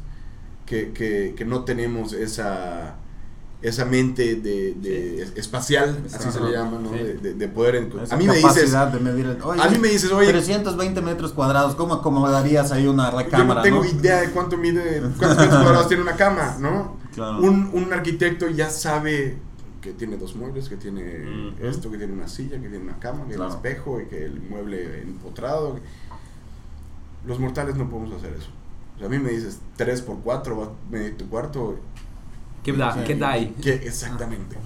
[0.65, 2.95] que, que- que no tenemos esa,
[3.61, 6.93] esa mente de, de es- espacial, así se le llama, ¿no?
[6.93, 6.97] Sí.
[6.99, 7.77] de, de- de poder...
[8.11, 8.43] a mí me dices...
[8.55, 12.73] capacidad de medir el- oye, A mí me dices, oye, 320 metros cuadrados, ¿cómo acomodarías
[12.73, 13.57] ahí una yo recámara?
[13.61, 13.91] no tengo no?
[13.91, 16.97] idea de cuánto mide, cuántos metros cuadrados tiene una cama, ¿no?
[17.15, 17.41] Claro.
[17.41, 19.37] Un, un arquitecto ya sabe
[19.85, 23.27] que tiene dos muebles, que tiene esto, que tiene una silla, que tiene una cama,
[23.29, 23.51] que Claro.
[23.51, 25.79] el espejo, y que el mueble empotrado.
[27.27, 28.49] Los mortales no podemos hacer eso.
[28.97, 31.79] O sea, a mí me dices 3 por 4 va a medir tu cuarto.
[32.63, 33.05] ¿Qué da?
[33.05, 33.55] ¿Qué da ahí?
[33.61, 33.75] ¿Qué?
[33.75, 34.57] Exactamente.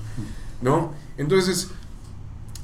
[0.62, 0.92] ¿No?
[1.16, 1.68] Entonces,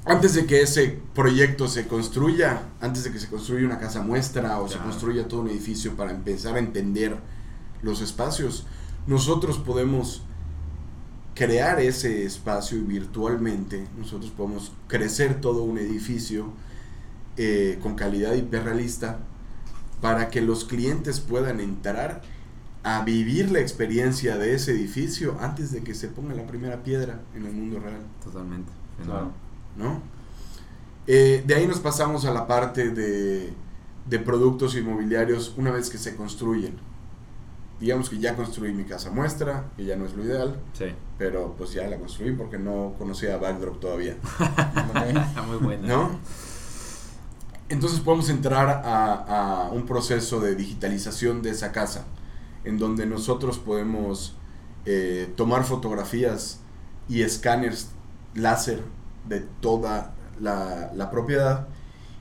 [0.05, 4.61] antes de que ese proyecto se construya, antes de que se construya una casa muestra
[4.61, 4.91] o se Claro.
[4.91, 7.17] construya todo un edificio para empezar a entender
[7.83, 8.65] los espacios,
[9.09, 10.23] nosotros podemos
[11.35, 16.53] crear ese espacio y virtualmente nosotros podemos crecer todo un edificio
[17.37, 19.19] eh, con calidad hiperrealista
[20.01, 22.23] para que los clientes puedan entrar
[22.85, 27.21] a vivir la experiencia de ese edificio antes de que se ponga la primera piedra
[27.35, 28.71] en el mundo real, Totalmente.
[29.03, 29.33] Claro.
[29.77, 30.03] ¿no?
[31.07, 33.53] Eh, de ahí nos pasamos a la parte de,
[34.07, 36.75] de productos inmobiliarios una vez que se construyen.
[37.81, 40.87] Digamos que ya construí mi casa muestra, que ya no es lo ideal, Sí.
[41.19, 44.17] pero pues ya la construí porque no conocía a Backdrop todavía.
[44.39, 45.87] Está muy buena.
[45.87, 46.11] ¿no?
[47.69, 52.05] Entonces podemos entrar a, a un proceso de digitalización de esa casa,
[52.65, 54.37] en donde nosotros podemos
[54.87, 56.61] eh, tomar fotografías
[57.09, 57.89] y escáneres
[58.35, 58.83] láser
[59.29, 61.67] de toda la, la propiedad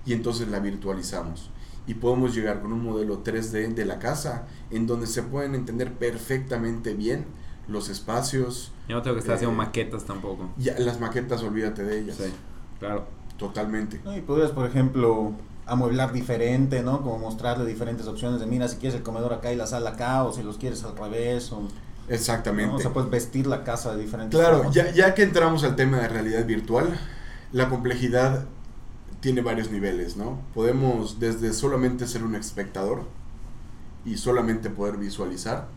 [0.05, 1.49] y entonces la virtualizamos
[1.85, 5.91] y podemos llegar con un modelo 3D de la casa en donde se pueden entender
[5.93, 7.25] perfectamente bien
[7.67, 8.71] los espacios.
[8.87, 10.49] Yo no tengo que estar haciendo eh, maquetas tampoco.
[10.57, 12.17] Ya, las maquetas, olvídate de ellas.
[12.17, 12.31] Sí,
[12.79, 13.05] claro.
[13.37, 13.99] Totalmente.
[14.15, 15.33] y podrías, por ejemplo,
[15.65, 17.01] amueblar diferente, ¿no?
[17.01, 20.23] Como mostrarle diferentes opciones de, mira, si quieres el comedor acá y la sala acá,
[20.23, 21.67] o si los quieres al revés, o...
[22.09, 22.75] Exactamente.
[22.75, 25.97] O sea, puedes vestir la casa de diferentes Claro, ya, ya que entramos al tema
[25.99, 26.97] de realidad virtual,
[27.51, 28.45] la complejidad
[29.23, 30.41] tiene varios niveles, ¿no?
[30.53, 33.05] Podemos desde solamente ser un espectador
[34.03, 35.69] y solamente poder visualizar.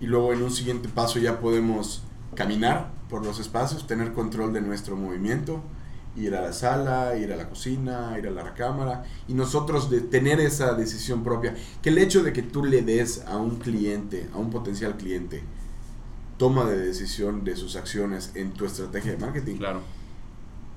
[0.00, 2.02] Y luego en un siguiente paso ya podemos
[2.34, 5.62] caminar por los espacios, tener control de nuestro movimiento,
[6.14, 10.02] ir a la sala, ir a la cocina, ir a la recámara y nosotros de
[10.02, 14.28] tener esa decisión propia, que el hecho de que tú le des a un cliente,
[14.34, 15.42] a un potencial cliente,
[16.36, 19.56] toma de decisión de sus acciones en tu estrategia de marketing.
[19.56, 20.01] Claro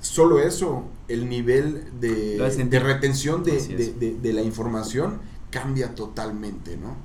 [0.05, 6.95] solo eso, el nivel de, de retención de, de, de, la información cambia totalmente, ¿no?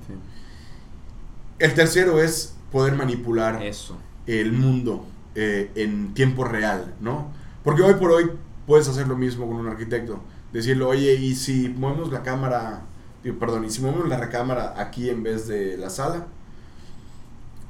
[1.59, 3.97] El tercero es poder manipular eso.
[4.27, 7.33] el mundo eh, en tiempo real, ¿no?
[7.65, 8.31] Porque hoy por hoy
[8.67, 10.21] puedes hacer lo mismo con un arquitecto.
[10.53, 12.83] Decirle, oye, ¿y si movemos la cámara,
[13.39, 16.27] perdón, y si movemos la recámara aquí en vez de la sala?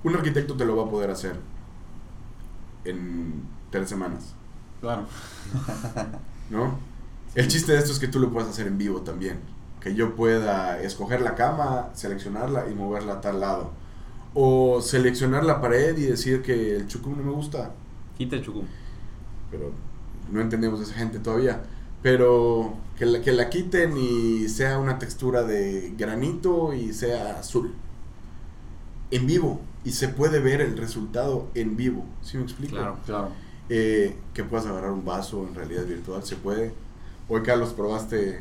[0.03, 1.37] Un arquitecto te lo va a poder hacer
[2.85, 4.35] en tres semanas.
[4.81, 5.07] Claro.
[6.51, 6.79] ¿No?
[7.35, 9.38] El chiste de esto es que tú lo puedes hacer en vivo también.
[9.81, 13.71] Que yo pueda escoger la cama, seleccionarla y moverla a tal lado.
[14.35, 17.73] O seleccionar la pared y decir que el chucum no me gusta.
[18.19, 18.64] Quita el chucum.
[19.51, 19.73] Pero
[20.31, 21.62] no entendemos a esa gente todavía.
[22.03, 27.75] Pero que la, que la quiten y sea una textura de granito y sea azul.
[29.11, 29.61] En vivo.
[29.85, 32.05] Y se puede ver el resultado en vivo.
[32.23, 32.77] ¿Sí me explico?
[32.77, 33.31] Claro, claro.
[33.72, 36.72] Eh, que puedas agarrar un vaso en realidad virtual, se puede.
[37.28, 38.40] Hoy, Carlos, probaste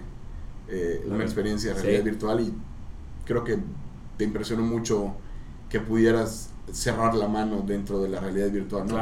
[0.67, 2.53] eh, una experiencia de realidad virtual y
[3.25, 3.59] creo que
[4.17, 5.13] te impresionó mucho
[5.69, 8.87] que pudieras cerrar la mano dentro de la realidad virtual.
[8.87, 8.97] ¿no?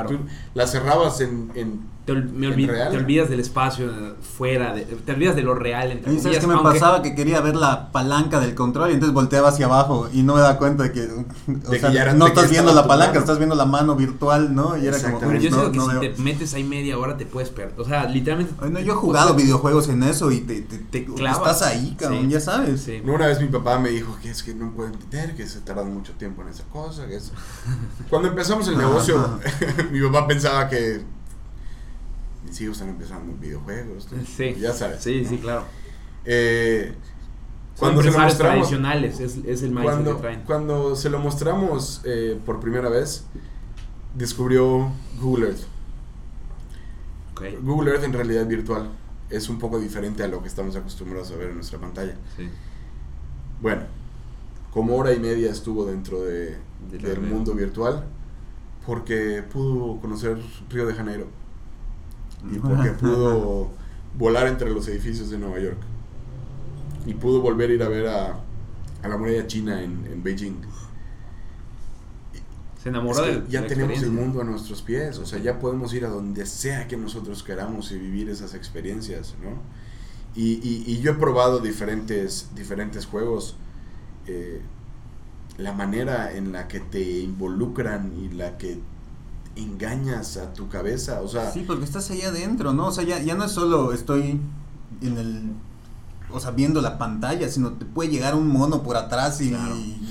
[0.53, 3.91] la cerrabas en, en te, me te, olvidas del espacio
[4.21, 5.91] fuera, de, te olvidas de lo real.
[5.91, 7.01] Entre ¿Sabes qué me pasaba?
[7.01, 10.39] Que quería ver la palanca del control y entonces volteaba hacia abajo y no me
[10.39, 13.97] daba cuenta de que, o sea, no estás viendo la palanca, estás viendo la mano
[13.97, 14.77] virtual, ¿no?
[14.77, 15.19] Y era como...
[15.19, 18.53] Pero yo que si te metes ahí media hora te puedes perder, o sea, literalmente...
[18.85, 22.87] yo he jugado videojuegos en eso y te, te, estás ahí, cabrón, ya sabes.
[23.03, 25.83] Una vez mi papá me dijo que es que no puedo entender, que se tarda
[25.83, 27.33] mucho tiempo en esa cosa, que es...
[28.09, 29.39] Cuando empezamos el negocio,
[29.91, 31.16] mi papá pensaba que
[32.47, 34.07] mis hijos están empezando videojuegos.
[34.25, 34.55] Sí.
[34.59, 35.03] Ya sabes.
[35.03, 35.65] Sí, sí, claro.
[36.25, 36.93] Eh,
[37.77, 40.41] cuando se lo mostramos, tradicionales, es, es el cuando, que traen.
[40.43, 43.25] Cuando se lo mostramos eh, por primera vez,
[44.15, 45.63] descubrió Google Earth.
[47.33, 47.57] Okay.
[47.61, 48.89] Google Earth en realidad virtual
[49.29, 52.15] es un poco diferente a lo que estamos acostumbrados a ver en nuestra pantalla.
[52.35, 52.49] Sí.
[53.61, 53.83] Bueno,
[54.71, 56.57] como hora y media estuvo dentro de,
[56.89, 58.05] de del mundo virtual
[58.85, 60.37] porque pudo conocer
[60.69, 61.27] Río de Janeiro
[62.43, 63.69] y porque pudo
[64.17, 65.77] volar entre los edificios de Nueva York
[67.05, 68.39] y pudo volver a ir a ver a,
[69.03, 70.55] a la muralla china en, en Beijing.
[72.81, 76.05] Se enamoró de Ya tenemos el mundo a nuestros pies, o sea, ya podemos ir
[76.05, 79.61] a donde sea que nosotros queramos y vivir esas experiencias, ¿no?
[80.35, 83.55] Y, y, y yo he probado diferentes, diferentes juegos.
[84.27, 84.61] Eh,
[85.57, 88.79] la manera en la que te involucran y la que
[89.57, 91.51] engañas a tu cabeza, o sea...
[91.51, 92.87] Sí, porque estás ahí adentro, ¿no?
[92.87, 94.39] O sea, ya, ya no es solo estoy
[95.01, 95.53] en el...
[96.29, 99.55] O sea, viendo la pantalla, sino te puede llegar un mono por atrás y,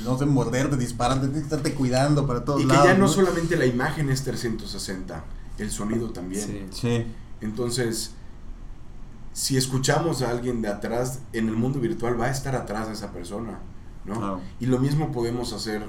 [0.03, 2.85] no sé, morderte, dispararte, tienes que estarte cuidando para todos lados.
[2.85, 5.25] Y que ya no, solamente la imagen es 360,
[5.59, 6.69] el sonido también.
[6.73, 7.05] Sí.
[7.43, 8.13] Entonces,
[9.35, 12.95] si escuchamos a alguien de atrás, en el mundo virtual va a estar atrás de
[12.95, 13.59] esa persona,
[14.07, 14.41] ¿no?
[14.59, 15.87] Y lo mismo podemos hacer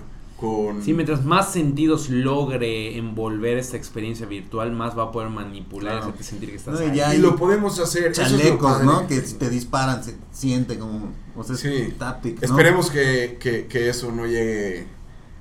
[0.84, 5.97] Sí, mientras más sentidos logre envolver esta experiencia virtual, más va a poder manipular y
[5.97, 7.02] hacerte sentir que estás ahí.
[7.15, 8.12] y lo podemos hacer.
[8.12, 9.08] Chalecos, ¿no?
[9.08, 11.12] Que te disparan, se siente como.
[11.36, 11.91] O sea, sí.
[12.39, 14.86] Esperemos que, que, eso no llegue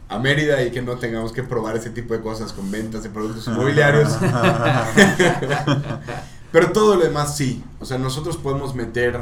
[0.09, 3.11] a Mérida y que no tengamos que probar ese tipo de cosas con ventas de
[3.11, 4.17] productos inmobiliarios.
[6.53, 7.63] Pero todo lo demás sí.
[7.81, 9.21] O sea, nosotros podemos meter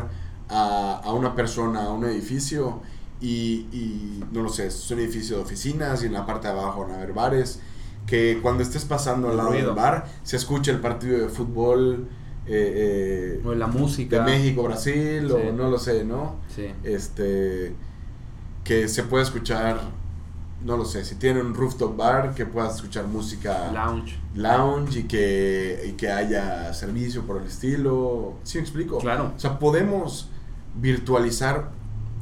[0.49, 2.81] a, a una persona a un edificio
[3.21, 6.83] y, no lo sé, es un edificio de oficinas y en la parte de abajo
[6.83, 7.61] van a haber bares.
[8.07, 12.07] Que cuando estés pasando al lado del bar se escucha el partido de fútbol
[12.47, 14.19] eh, o la música.
[14.19, 16.37] De México, Brasil, o no lo sé, ¿no?
[16.55, 16.67] Sí.
[16.83, 17.75] Este,
[18.63, 19.81] que se puede escuchar,
[20.63, 23.71] no lo sé, si tiene un rooftop bar, que puedas escuchar música.
[23.73, 24.19] Lounge.
[24.35, 28.35] Lounge y que, y que haya servicio por el estilo.
[28.43, 28.99] ¿Sí me explico?
[28.99, 29.33] Claro.
[29.35, 30.29] O sea, podemos
[30.75, 31.71] virtualizar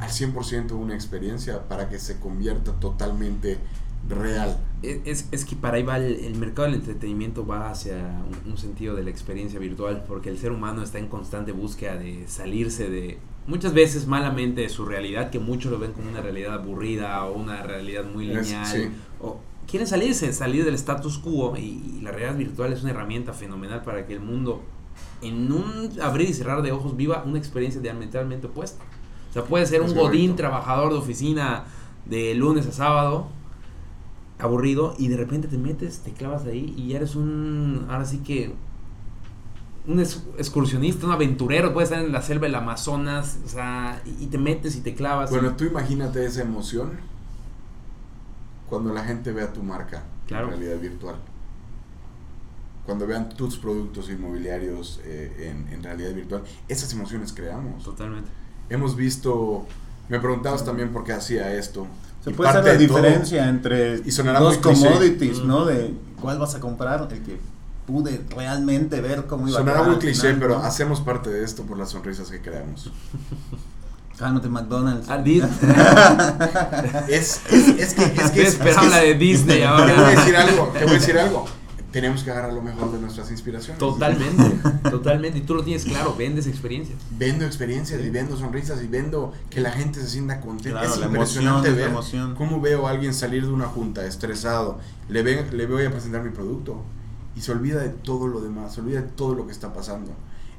[0.02, 3.58] al 100% una experiencia para que se convierta totalmente
[4.08, 4.58] real.
[4.82, 7.94] Es, es que para ahí va el, mercado del entretenimiento va hacia
[8.44, 12.26] un, sentido de la experiencia virtual, porque el ser humano está en constante búsqueda de
[12.26, 16.54] salirse de, muchas veces malamente, de su realidad, que muchos lo ven como una realidad
[16.54, 18.90] aburrida o una realidad muy lineal.
[19.20, 19.38] O
[19.68, 24.04] quieren salirse, salir del status quo y, la realidad virtual es una herramienta fenomenal para
[24.04, 24.62] que el mundo,
[25.20, 28.84] en un abrir y cerrar de ojos, viva una experiencia diametralmente opuesta.
[29.32, 31.64] O sea, puede ser un godín trabajador de oficina
[32.04, 33.28] de lunes a sábado
[34.38, 38.18] aburrido y de repente te metes, te clavas ahí y ya eres un, ahora sí
[38.18, 38.52] que,
[39.86, 44.36] un excursionista, un aventurero, puedes estar en la selva del Amazonas, o sea, y, te
[44.36, 45.30] metes y te clavas.
[45.30, 46.90] Bueno, tú imagínate esa emoción
[48.68, 51.16] cuando la gente vea tu marca en realidad virtual.
[52.84, 57.82] Cuando vean tus productos inmobiliarios eh, en, en realidad virtual, esas emociones creamos.
[57.82, 58.41] Totalmente.
[58.68, 59.66] Hemos visto,
[60.08, 61.86] me preguntabas también por qué hacía esto.
[62.24, 65.64] Se puede hacer la diferencia entre dos commodities, ¿no?
[65.64, 67.38] De cuál vas a comprar, el que
[67.86, 71.90] pude realmente ver cómo iba Sonará muy cliché, pero hacemos parte de esto por las
[71.90, 72.92] sonrisas que creamos.
[74.18, 75.08] Cálmate, McDonald's.
[75.08, 75.50] Ah, Disney.
[77.08, 78.04] es, es, es, que.
[78.04, 79.86] Es que es, habla de Disney ahora.
[79.86, 80.66] Te voy a decir algo.
[80.68, 81.61] Te voy a decir algo
[81.92, 83.78] tenemos que agarrar lo mejor de nuestras inspiraciones.
[83.78, 84.58] Totalmente,
[84.90, 85.38] totalmente.
[85.38, 86.98] Y tú lo tienes claro, vendes experiencias.
[87.10, 90.82] Vendo experiencias y vendo sonrisas y vendo que la gente se sienta contenta.
[90.84, 91.92] es impresionante ver
[92.36, 96.22] cómo veo a alguien salir de una junta estresado, le, ve, le voy a presentar
[96.22, 96.82] mi producto
[97.36, 100.12] y se olvida de todo lo demás, se olvida de todo lo que está pasando.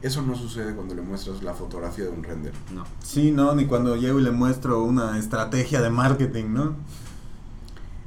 [0.04, 2.52] Eso no sucede cuando le muestras la fotografía de un render.
[2.74, 2.84] No.
[3.02, 6.76] Sí, no, ni cuando llego y le muestro una estrategia de marketing, ¿no?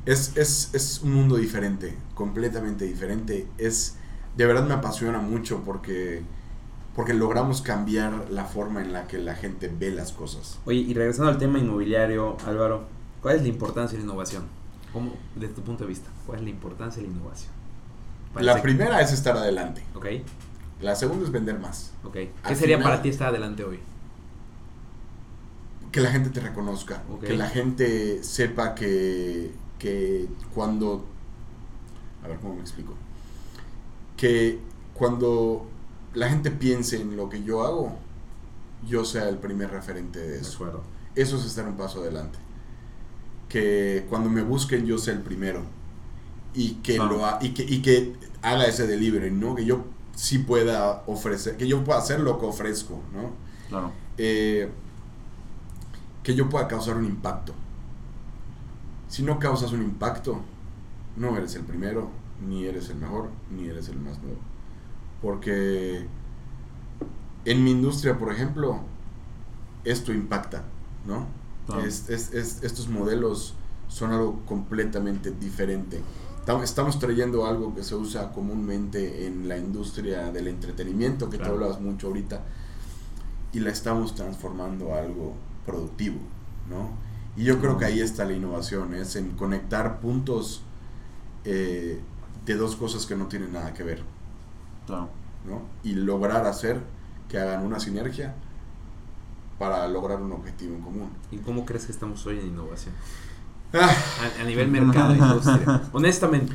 [0.06, 3.46] Es, es, es un mundo diferente, completamente diferente.
[3.58, 3.96] Es,
[4.36, 6.22] de verdad me apasiona mucho porque,
[6.94, 10.58] porque logramos cambiar la forma en la que la gente ve las cosas.
[10.64, 12.84] Oye, y regresando al tema inmobiliario, Álvaro,
[13.20, 14.44] ¿cuál es la importancia de la innovación?
[14.92, 17.56] ¿Cómo, desde tu punto de vista, cuál es la importancia de la innovación?
[18.40, 19.82] la primera es estar adelante.
[19.94, 20.06] Ok.
[20.80, 21.92] La segunda es vender más.
[22.04, 22.16] Ok.
[22.46, 23.80] ¿Qué sería para ti estar adelante hoy?
[25.90, 27.02] Que la gente te reconozca.
[27.22, 31.04] Que la gente sepa que, que cuando...
[32.22, 32.94] A ver cómo me explico.
[34.16, 34.58] Que
[34.94, 35.66] cuando
[36.14, 37.96] la gente piense en lo que yo hago,
[38.86, 40.82] yo sea el primer referente de eso.
[41.14, 42.38] Eso es estar un paso adelante.
[43.48, 45.62] Que cuando me busquen yo sea el primero.
[46.54, 49.54] Y que, lo y que, y que haga ese delivery, ¿no?
[49.54, 49.84] Que yo
[50.14, 53.32] sí pueda ofrecer, que yo pueda hacer lo que ofrezco, ¿no?
[53.68, 53.92] Claro.
[54.16, 54.70] Eh,
[56.22, 57.54] que yo pueda causar un impacto.
[59.08, 60.40] Si no causas un impacto,
[61.16, 62.10] no eres el primero,
[62.46, 64.38] ni eres el mejor, ni eres el más nuevo.
[65.22, 66.06] Porque
[67.44, 68.80] en mi industria, por ejemplo,
[69.84, 70.64] esto impacta,
[71.06, 71.26] ¿no?
[71.78, 73.54] estos modelos
[73.88, 76.00] son algo completamente diferente.
[76.62, 81.80] Estamos trayendo algo que se usa comúnmente en la industria del entretenimiento, que te hablas
[81.80, 82.42] mucho ahorita,
[83.52, 86.18] y la estamos transformando a algo productivo,
[86.68, 87.05] ¿no?
[87.36, 90.62] Y yo creo que ahí está la innovación, es en conectar puntos
[91.44, 92.00] eh,
[92.44, 94.02] de dos cosas que no tienen nada que ver.
[94.86, 95.10] Claro.
[95.46, 95.62] ¿no?
[95.84, 96.80] Y lograr hacer
[97.28, 98.34] que hagan una sinergia
[99.58, 101.10] para lograr un objetivo en común.
[101.30, 102.94] ¿Y cómo crees que estamos hoy en innovación?
[103.72, 103.94] Ah.
[104.40, 105.82] A, nivel mercado e industria.
[105.92, 106.54] Honestamente.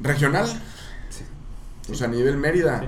[0.00, 0.46] Regional.
[1.08, 1.24] Sí.
[1.90, 2.82] O sea, a nivel Mérida.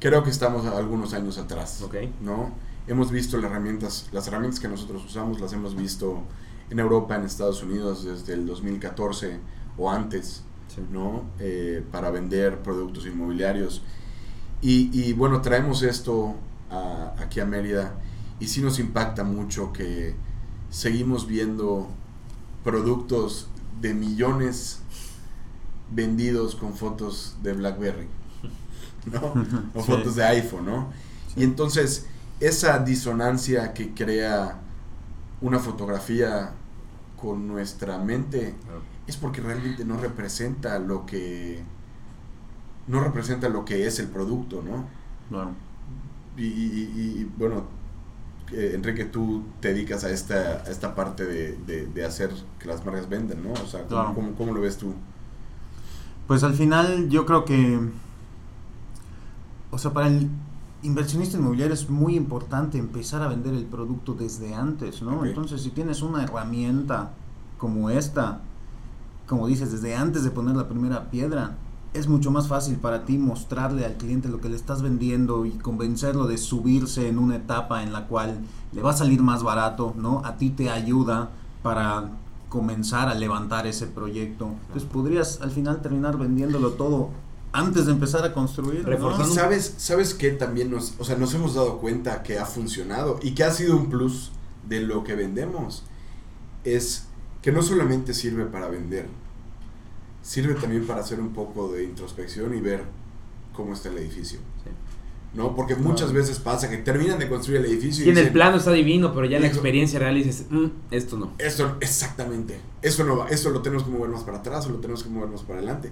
[0.00, 1.82] Creo que estamos algunos años atrás.
[1.82, 1.96] Ok.
[2.20, 2.52] ¿No?
[2.88, 6.22] Hemos visto las herramientas, las herramientas que nosotros usamos, las hemos visto
[6.70, 9.38] en Europa, en Estados Unidos desde el 2014
[9.76, 10.42] o antes,
[10.90, 11.24] ¿no?
[11.38, 13.82] Eh, para vender productos inmobiliarios.
[14.60, 16.34] Y, bueno, traemos esto
[17.18, 17.94] aquí a Mérida
[18.40, 20.16] y sí nos impacta mucho que
[20.68, 21.88] seguimos viendo
[22.64, 23.48] productos
[23.80, 24.80] de millones
[25.92, 28.08] vendidos con fotos de BlackBerry,
[29.12, 29.32] ¿no?
[29.74, 30.92] O fotos de iPhone, ¿no?
[31.36, 32.06] Y entonces
[32.40, 34.58] esa disonancia que crea
[35.40, 36.52] una fotografía
[37.20, 38.54] con nuestra mente
[39.06, 41.62] es porque realmente no representa lo que
[42.86, 44.86] no representa lo que es el producto, ¿no?
[46.36, 47.64] Y, bueno,
[48.52, 53.08] eh, Enrique, tú te dedicas a esta, a esta parte de, hacer que las marcas
[53.08, 53.52] venden, ¿no?
[53.52, 54.94] O sea, ¿cómo, lo ves tú?
[56.26, 57.80] Pues al final yo creo que
[59.70, 60.28] o sea, para el
[60.82, 65.24] inversionista inmobiliario es muy importante empezar a vender el producto desde antes, ¿no?
[65.24, 67.12] Entonces, si tienes una herramienta
[67.58, 68.40] como esta,
[69.26, 71.56] como dices, desde antes de poner la primera piedra,
[71.94, 75.52] es mucho más fácil para ti mostrarle al cliente lo que le estás vendiendo y
[75.52, 78.38] convencerlo de subirse en una etapa en la cual
[78.72, 80.22] le va a salir más barato, ¿no?
[80.24, 81.30] A ti te ayuda
[81.62, 82.10] para
[82.48, 84.50] comenzar a levantar ese proyecto.
[84.68, 87.10] Entonces podrías al final terminar vendiéndolo todo
[87.52, 88.86] antes de empezar a construir.
[88.86, 89.22] ¿no?
[89.22, 93.18] Y sabes, sabes que también nos, o sea, nos hemos dado cuenta que ha funcionado
[93.22, 94.32] y que ha sido un plus
[94.68, 95.84] de lo que vendemos.
[96.64, 97.04] Es
[97.42, 99.06] que no solamente sirve para vender,
[100.22, 102.84] sirve también para hacer un poco de introspección y ver
[103.54, 104.38] cómo está el edificio.
[104.64, 104.70] Sí.
[105.34, 105.54] ¿No?
[105.54, 108.56] Porque muchas veces pasa que terminan de construir el edificio Sí, y en el plano
[108.56, 111.32] está divino, pero ya en la experiencia real dices, "Mm, esto no.
[111.38, 112.58] Esto, exactamente.
[112.80, 113.28] Eso no va.
[113.28, 115.58] Esto lo tenemos que mover más para atrás o lo tenemos que mover más para
[115.58, 115.90] adelante.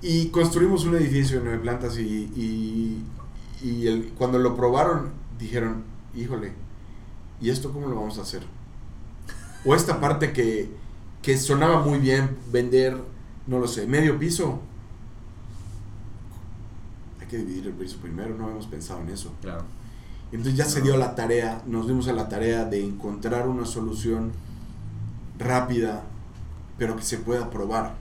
[0.00, 2.02] Y construimos un edificio de nueve plantas y,
[2.36, 3.02] y,
[3.62, 5.82] y el- cuando lo probaron dijeron,
[6.14, 6.52] híjole,
[7.40, 8.42] ¿y esto cómo lo vamos a hacer?
[9.64, 10.70] O esta parte que,
[11.22, 12.96] que sonaba muy bien, vender,
[13.46, 14.60] no lo sé, medio piso.
[17.20, 19.32] Hay que dividir el piso primero, no habíamos pensado en eso.
[19.40, 19.64] Claro.
[20.30, 24.32] Entonces ya se dio la tarea, nos dimos a la tarea de encontrar una solución
[25.38, 26.02] rápida,
[26.78, 27.94] pero que se pueda probar,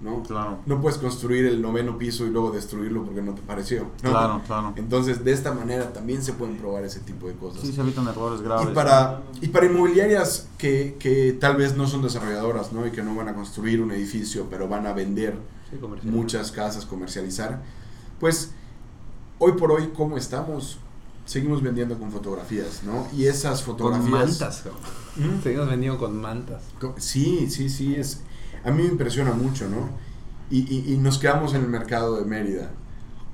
[0.00, 0.22] ¿no?
[0.22, 3.82] Claro, No puedes construir el noveno piso y luego destruirlo porque no te pareció.
[4.02, 4.10] ¿no?
[4.10, 4.72] claro, claro.
[4.76, 7.60] Entonces de esta manera también se pueden probar ese tipo de cosas.
[7.62, 8.68] Sí, se evitan errores graves.
[8.70, 12.86] y, para, y para inmobiliarias que, que tal vez no son desarrolladoras, ¿no?
[12.86, 15.36] Y que no van a construir un edificio, pero van a vender
[15.70, 15.76] Sí,
[16.08, 17.62] muchas casas, comercializar.
[18.18, 18.52] Pues
[19.38, 20.78] hoy por hoy, ¿cómo estamos?
[21.26, 23.06] Seguimos vendiendo con fotografías, ¿no?
[23.16, 24.10] Y esas Con fotografías...
[24.10, 24.62] mantas.
[24.64, 24.80] cabrón.
[25.38, 25.42] ¿Mm?
[25.44, 26.62] Seguimos vendiendo con mantas.
[26.96, 28.22] Sí, sí, sí, es...
[28.64, 29.88] A mí me impresiona mucho, ¿no?
[30.50, 32.70] Y, y- y nos quedamos en el mercado de Mérida.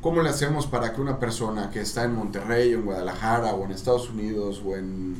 [0.00, 3.64] ¿Cómo le hacemos para que una persona que está en Monterrey o en Guadalajara o
[3.64, 5.16] en Estados Unidos o en,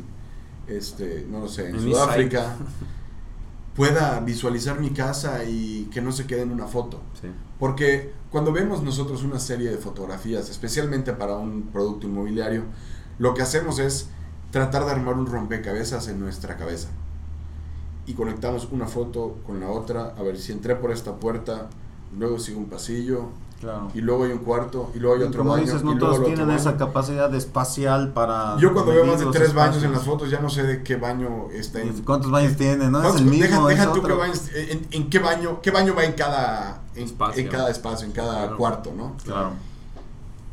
[0.69, 2.57] este, no lo sé, en En Sudáfrica
[3.75, 7.01] pueda visualizar mi casa y que no se quede en una foto?
[7.21, 7.29] Sí.
[7.59, 12.65] Porque cuando vemos nosotros una serie de fotografías, especialmente para un producto inmobiliario,
[13.19, 14.09] lo que hacemos es
[14.51, 16.89] tratar de armar un rompecabezas en nuestra cabeza.
[18.07, 21.69] Y conectamos una foto con la otra, a ver si entré por esta puerta,
[22.17, 23.25] luego sigo un pasillo,
[23.61, 23.91] Claro.
[23.95, 26.07] y luego hay un cuarto, y luego hay otro Como baño, dices, y no luego
[26.15, 26.59] todos tienen baño.
[26.59, 28.57] esa capacidad espacial para.
[28.59, 30.97] Yo cuando veo más de tres baños en las fotos ya no sé de qué
[30.97, 32.03] baño está en...
[32.05, 32.89] ¿Cuántos baños tiene?
[32.91, 32.99] ¿No?
[32.99, 33.67] Es ¿Cuántos- el mismo.
[33.67, 37.05] deja deja tú qué baños- en, en qué baño, qué baño va en cada, en,
[37.05, 37.43] Espacio.
[37.43, 38.57] en cada espacio, en cada Claro.
[38.59, 39.15] cuarto, ¿no?
[39.25, 39.51] Claro.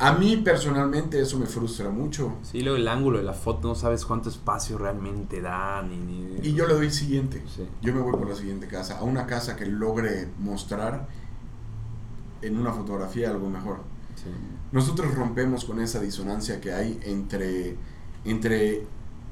[0.04, 2.34] A mí personalmente eso me frustra mucho.
[2.44, 6.40] Sí, luego el ángulo de la foto no sabes cuánto espacio realmente da ni, ni-
[6.48, 7.42] Y yo le doy el siguiente.
[7.56, 7.66] Sí.
[7.82, 8.98] Yo me voy por la siguiente casa.
[9.00, 11.08] A una casa que logre mostrar
[12.42, 13.78] en una fotografía algo mejor.
[14.16, 14.30] Sí.
[14.72, 17.78] Nosotros rompemos con esa disonancia que hay entre,
[18.26, 18.84] entre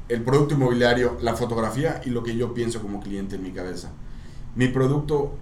[0.08, 3.92] el producto inmobiliario, la fotografía y lo que yo pienso como cliente en mi cabeza.
[4.56, 5.34] Mi producto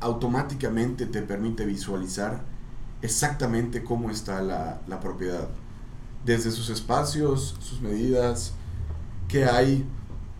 [0.00, 2.42] automáticamente te permite visualizar
[3.02, 5.48] exactamente cómo está la, la propiedad.
[6.24, 8.54] Desde sus espacios, sus medidas,
[9.28, 9.86] qué hay,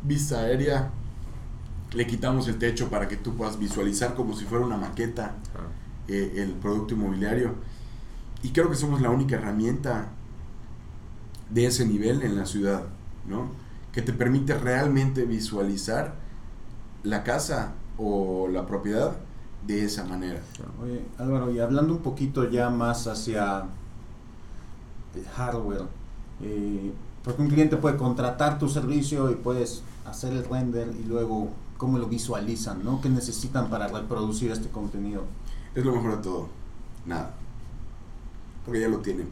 [0.03, 0.91] vista aérea.
[1.93, 5.69] Le quitamos el techo para que tú puedas visualizar como si fuera una maqueta Claro.
[6.09, 7.55] eh, el producto inmobiliario.
[8.43, 10.09] Y creo que somos la única herramienta
[11.51, 12.85] de ese nivel en la ciudad,
[13.27, 13.53] ¿no?
[13.93, 16.17] Que te permite realmente visualizar
[17.03, 19.17] la casa o la propiedad
[19.67, 20.41] de esa manera.
[20.83, 23.65] Oye, Álvaro, y hablando un poquito ya más hacia
[25.15, 25.85] el hardware,
[26.43, 26.93] eh,
[27.25, 31.99] porque un cliente puede contratar tu servicio y puedes hacer el render y luego cómo
[31.99, 33.01] lo visualizan, ¿no?
[33.01, 35.25] ¿Qué necesitan para reproducir este contenido?
[35.75, 36.49] Es lo mejor de todo.
[37.07, 37.35] Nada.
[38.65, 39.29] Porque ya lo tienen.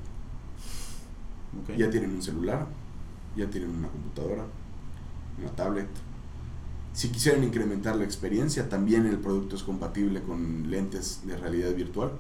[1.77, 2.67] Ya tienen un celular,
[3.35, 4.45] ya tienen una computadora,
[5.39, 5.89] una tablet.
[6.96, 12.12] Si quisieran incrementar la experiencia, también el producto es compatible con lentes de realidad virtual.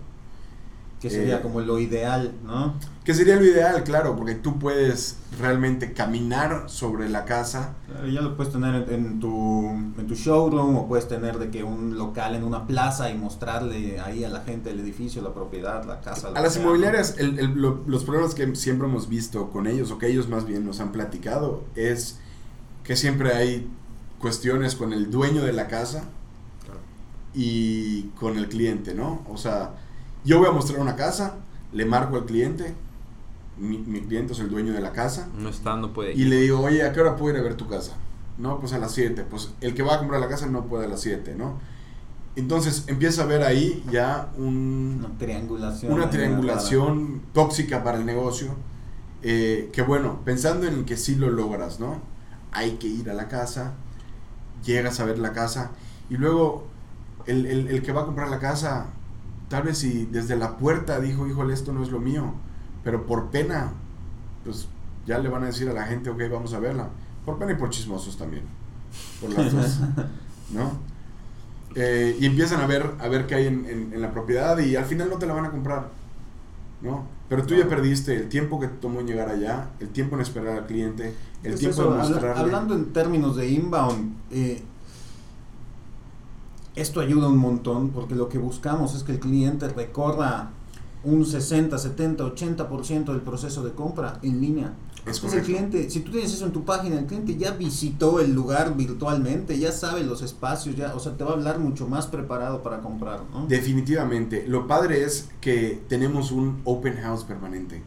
[1.00, 2.74] Que sería eh, como lo ideal, ¿no?
[3.02, 7.74] Que sería lo ideal, claro, porque tú puedes realmente caminar sobre la casa.
[7.86, 11.62] Claro, ya lo puedes tener en, tu, en tu showroom o puedes tener de que
[11.64, 15.86] un local en una plaza y mostrarle ahí a la gente el edificio, la propiedad,
[15.86, 16.28] la casa.
[16.34, 19.96] A las inmobiliarias, el- el- lo- los problemas que siempre hemos visto con ellos, o
[19.98, 22.18] que ellos más bien nos han platicado, es
[22.84, 23.68] que siempre hay
[24.20, 26.04] cuestiones con el dueño de la casa
[26.64, 26.80] Claro.
[27.34, 29.22] y con el cliente, ¿no?
[29.30, 29.72] O sea,
[30.24, 31.34] yo voy a mostrar una casa,
[31.72, 32.74] le marco al cliente,
[33.58, 36.36] mi, mi cliente es el dueño de la casa, No está, no puede y le
[36.42, 37.92] digo, oye, ¿a qué hora puedo ir a ver tu casa?
[38.38, 39.24] No, pues a las 7.
[39.30, 41.58] Pues el que va a comprar la casa no puede a las 7, ¿no?
[42.36, 45.90] Entonces empieza a ver ahí ya un, Una triangulación.
[45.92, 48.48] una triangulación tóxica para el negocio.
[49.22, 52.00] eh, que bueno, pensando en que sí lo logras, ¿no?
[52.52, 53.72] Hay que ir a la casa,
[54.74, 55.70] llegas a ver la casa
[56.10, 56.66] y luego
[57.26, 58.86] el, el- el que va a comprar la casa,
[59.48, 62.32] tal vez si desde la puerta dijo, híjole, esto no es lo mío,
[62.84, 63.72] pero por pena,
[64.44, 64.68] pues
[65.06, 66.88] ya le van a decir a la gente, ok, vamos a verla.
[67.24, 68.44] Por pena y por chismosos también.
[69.20, 69.80] Por las dos,
[70.52, 70.72] ¿no?
[71.74, 74.76] Eh, y empiezan a ver, a ver qué hay en, en- en la propiedad y
[74.76, 75.88] al final no te la van a comprar,
[76.80, 77.04] ¿no?
[77.28, 80.58] Pero tú ya perdiste el tiempo que tomó en llegar allá, el tiempo en esperar
[80.58, 81.12] al cliente,
[81.42, 82.40] el Es tiempo eso, de mostrarle.
[82.40, 84.62] hablando en términos de inbound, eh,
[86.76, 90.50] esto ayuda un montón porque lo que buscamos es que el cliente recorra
[91.04, 94.72] un 60, 70, 80% del proceso de compra en línea.
[95.06, 98.18] Es Entonces el cliente, si tú tienes eso en tu página, el cliente ya visitó
[98.18, 101.86] el lugar virtualmente, ya sabe los espacios, ya, o sea, te va a hablar mucho
[101.86, 103.46] más preparado para comprar, ¿no?
[103.46, 104.44] Definitivamente.
[104.48, 107.82] Lo padre es que tenemos un open house permanente.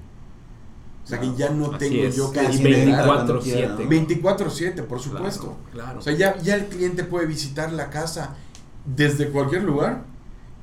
[1.03, 2.15] O sea que ya no Así tengo es.
[2.15, 3.05] yo que Casi esperar.
[3.05, 3.83] cuando quiera, 24/7.
[3.83, 3.89] ¿no?
[3.89, 5.57] 24/7, por supuesto.
[5.73, 5.99] Claro.
[5.99, 8.35] O sea, ya, ya el cliente puede visitar la casa
[8.85, 10.03] desde cualquier lugar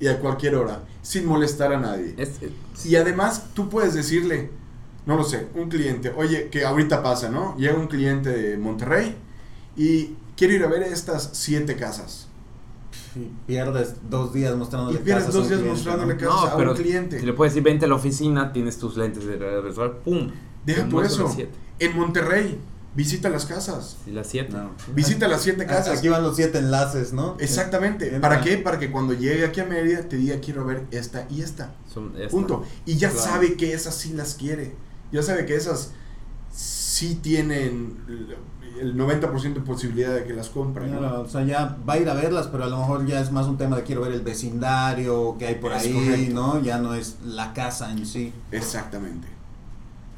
[0.00, 2.14] y a cualquier hora, sin molestar a nadie.
[2.16, 4.50] Es- es- Y además tú puedes decirle,
[5.06, 7.56] no lo sé, un cliente, oye, que ahorita pasa, ¿no?
[7.56, 9.16] Llega un cliente de Monterrey
[9.76, 12.28] y quiero ir a ver estas siete casas.
[13.14, 16.20] Y pierdes dos días mostrándole Y pierdes casas a dos un días cliente, mostrándole ¿no?
[16.20, 17.20] casas no, a pero un cliente.
[17.20, 20.30] si le puedes decir, vente a la oficina, tienes tus lentes de realidad virtual, pum.
[20.66, 21.22] Deja por eso.
[21.24, 21.52] las siete.
[21.78, 22.58] En Monterrey,
[22.94, 23.96] visita las casas.
[24.06, 24.52] Y las siete.
[24.52, 24.70] No.
[24.94, 25.98] Visita las siete casas.
[25.98, 27.36] Aquí van los siete enlaces, ¿no?
[27.38, 28.06] Exactamente.
[28.06, 28.20] Entra.
[28.28, 28.58] ¿Para qué?
[28.58, 31.74] Para que cuando llegue aquí a Mérida te diga quiero ver esta y esta.
[31.92, 32.28] Son esta.
[32.30, 32.64] Punto.
[32.84, 33.24] Y ya Claro.
[33.24, 34.74] sabe que esas sí las quiere.
[35.12, 35.92] Ya sabe que esas
[36.52, 37.96] sí tienen
[38.80, 40.92] el 90% de posibilidad de que las compren.
[40.92, 40.98] ¿no?
[40.98, 43.32] Claro, o sea, ya va a ir a verlas, pero a lo mejor ya es
[43.32, 46.34] más un tema de quiero ver el vecindario que hay por Es ahí, correcto.
[46.34, 46.60] ¿no?
[46.62, 48.32] Ya no es la casa en sí.
[48.50, 49.28] Exactamente.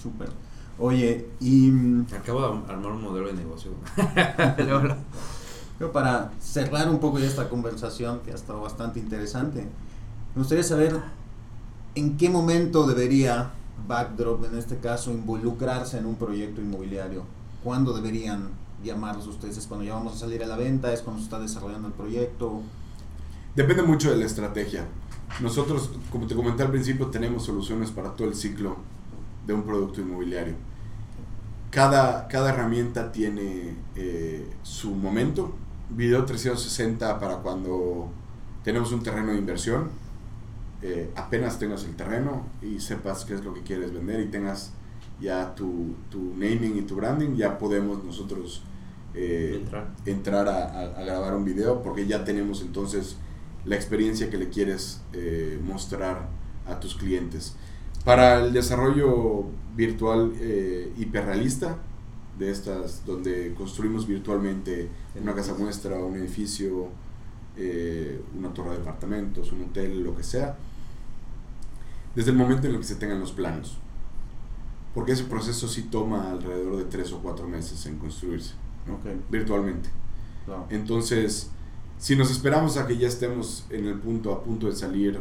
[0.03, 0.31] Súper.
[0.79, 3.73] Oye, y mm, Acabo de armar un modelo de negocio.
[5.79, 9.67] creo para cerrar un poco ya esta conversación, que ha estado bastante interesante,
[10.35, 10.97] me gustaría saber
[11.95, 13.51] en qué momento debería
[13.89, 17.25] Backdrop, en este caso, involucrarse en un proyecto inmobiliario.
[17.65, 18.51] ¿Cuándo deberían
[18.85, 19.57] llamarlos ustedes?
[19.57, 20.93] ¿Es cuando ya vamos a salir a la venta?
[20.93, 22.61] ¿Es cuando se está desarrollando el proyecto?
[23.57, 24.87] Depende mucho de la estrategia.
[25.41, 28.77] Nosotros, como te comenté al principio, tenemos soluciones para todo el ciclo
[29.47, 30.55] de un producto inmobiliario.
[31.71, 35.55] Cada, cada herramienta tiene eh, su momento.
[35.91, 38.09] Video 360 para cuando
[38.63, 39.91] tenemos un terreno de inversión.
[40.83, 44.73] Eh, apenas tengas el terreno y sepas qué es lo que quieres vender y tengas
[45.21, 48.63] ya tu, tu naming y tu branding, ya podemos nosotros
[49.15, 49.89] eh, Entrar.
[50.07, 53.17] entrar a, a- a grabar un video porque ya tenemos entonces
[53.65, 56.29] la experiencia que le quieres eh, mostrar
[56.67, 57.57] a tus clientes.
[58.05, 60.33] Para el desarrollo virtual
[60.97, 61.79] hiperrealista,
[62.39, 64.89] de estas donde construimos virtualmente
[65.21, 66.89] una casa muestra, un edificio,
[67.59, 70.57] eh, una torre de departamentos, un hotel, lo que sea,
[72.15, 73.79] desde el momento en el que se tengan los planos.
[74.95, 78.55] Porque ese proceso sí toma alrededor de tres o cuatro meses en construirse,
[79.31, 79.91] virtualmente.
[80.71, 81.51] Entonces,
[81.99, 85.21] si nos esperamos a que ya estemos en el punto a punto de salir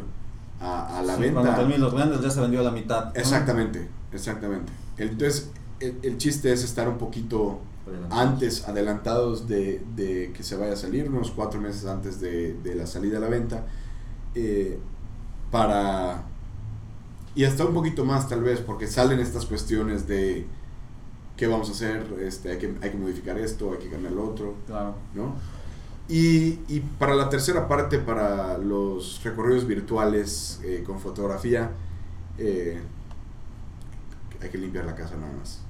[0.60, 1.40] a, a la Sí, venta.
[1.40, 3.06] Cuando terminen los grandes ya se vendió a la mitad.
[3.06, 3.20] ¿no?
[3.20, 4.72] Exactamente, exactamente.
[4.96, 7.60] Entonces, el, el chiste es estar un poquito
[8.10, 12.74] Antes, adelantados de, de que se vaya a salir, unos cuatro meses antes de, de
[12.74, 13.66] la salida a la venta,
[14.34, 14.78] eh,
[15.50, 16.24] para...
[17.34, 20.46] Y hasta un poquito más tal vez, porque salen estas cuestiones de
[21.36, 24.24] qué vamos a hacer, este, hay, que, hay que modificar esto, hay que cambiar lo
[24.28, 24.94] otro, Claro.
[25.14, 25.34] ¿no?
[26.08, 31.70] Y, y para la tercera parte, para los recorridos virtuales eh, con fotografía,
[32.38, 32.80] eh,
[34.40, 35.60] hay que limpiar la casa nada más.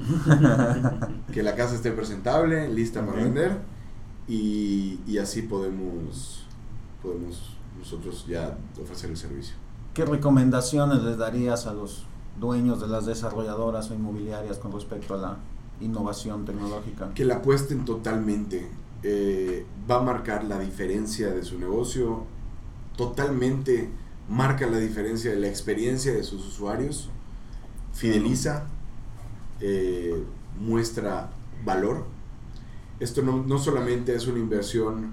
[1.32, 3.24] que la casa esté presentable, lista para Ok.
[3.24, 3.58] vender
[4.28, 6.44] y, y así podemos,
[7.02, 9.54] podemos nosotros ya ofrecer el servicio.
[9.94, 12.04] ¿Qué recomendaciones les darías a los
[12.38, 15.36] dueños de las desarrolladoras o inmobiliarias con respecto a la
[15.80, 17.10] innovación tecnológica?
[17.14, 18.68] Que la apuesten totalmente.
[19.02, 22.24] eh, va a marcar la diferencia de su negocio,
[22.96, 23.88] totalmente
[24.28, 27.08] marca la diferencia de la experiencia de sus usuarios,
[27.94, 28.66] fideliza,
[29.60, 30.22] eh,
[30.58, 31.30] muestra
[31.64, 32.04] valor.
[33.00, 35.12] Esto no, no solamente es una inversión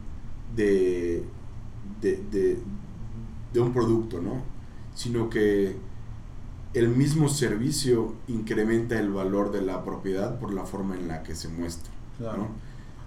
[0.55, 1.23] de,
[2.01, 2.57] de, de-
[3.53, 4.41] de un producto, ¿no?
[4.93, 5.77] sino que
[6.73, 11.33] el mismo servicio incrementa el valor de la propiedad por la forma en la que
[11.35, 11.91] se muestra.
[12.17, 12.37] Claro.
[12.39, 12.47] ¿no?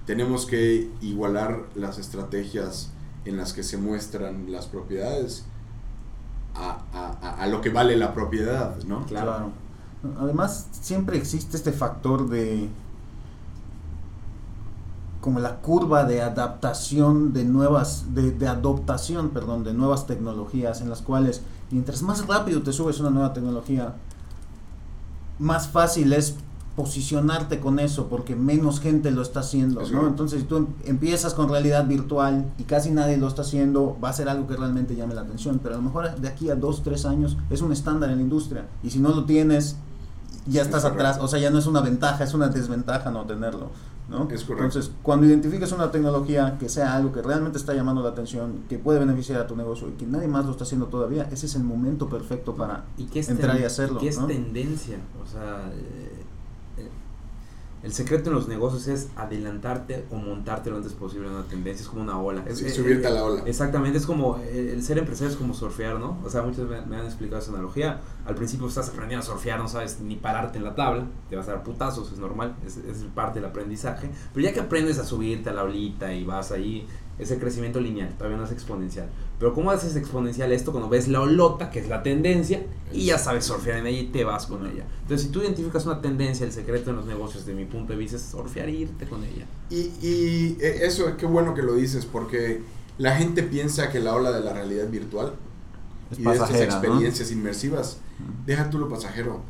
[0.07, 2.91] Tenemos que igualar las estrategias
[3.26, 5.45] en las que se muestran las propiedades
[6.55, 9.05] a, a, a lo que vale la propiedad, ¿no?
[9.07, 9.53] Claro.
[10.18, 12.68] Además, siempre existe este factor de
[15.20, 20.88] como la curva de adaptación de nuevas, de, de, adoptación, perdón, de nuevas tecnologías en
[20.88, 23.96] las cuales mientras más rápido te subes una nueva tecnología,
[25.38, 26.36] más fácil es
[26.76, 30.07] posicionarte con eso porque menos gente lo está haciendo, ¿no?
[30.07, 34.12] Entonces, si tú empiezas con realidad virtual y casi nadie lo está haciendo, va a
[34.12, 36.82] ser algo que realmente llame la atención, pero a lo mejor de aquí a dos,
[36.82, 39.76] tres años es un estándar en la industria y si no lo tienes,
[40.47, 43.70] ya estás atrás, o sea, ya no es una ventaja, es una desventaja no tenerlo.
[44.09, 44.28] ¿no?
[44.30, 44.64] Es correcto.
[44.64, 48.76] Entonces, cuando identifiques una tecnología que sea algo que realmente está llamando la atención, que
[48.78, 51.55] puede beneficiar a tu negocio y que nadie más lo está haciendo todavía, ese es
[51.55, 54.01] el momento perfecto para ¿Y qué es entrar y hacerlo.
[54.01, 54.26] ¿Qué es ¿no?
[54.26, 54.99] tendencia?
[55.22, 56.24] O sea, eh,
[57.83, 61.83] el secreto en los negocios es adelantarte o montarte lo antes posible en una tendencia,
[61.83, 62.45] es como una ola.
[62.47, 63.43] Es, Sí, es- subirte a eh, la ola.
[63.47, 66.18] Exactamente, es como eh, el ser empresario es como surfear, ¿no?
[66.24, 68.01] O sea, muchos me, me han explicado esa analogía.
[68.26, 71.49] Al principio estás aprendiendo a surfear, no sabes ni pararte en la tabla, te vas
[71.49, 74.11] a dar putazos, es normal, es, es parte del aprendizaje.
[74.35, 76.87] Pero ya que aprendes a subirte a la olita y vas ahí,
[77.18, 79.09] es el crecimiento lineal, todavía no es exponencial.
[79.41, 82.62] Pero ¿cómo haces exponencial esto cuando ves la olota, que es la tendencia,
[82.93, 84.84] y ya sabes surfear en ella y te vas con ella?
[85.01, 87.99] Entonces, si tú identificas una tendencia, el secreto en los negocios, de mi punto de
[87.99, 89.47] vista, es surfear e irte con ella.
[89.70, 92.61] Y, y eh, eso, qué bueno que lo dices, porque
[92.99, 95.32] la gente piensa que la ola de la realidad virtual
[96.11, 97.97] Es y de estas experiencias inmersivas,
[98.45, 99.41] deja tú lo pasajero,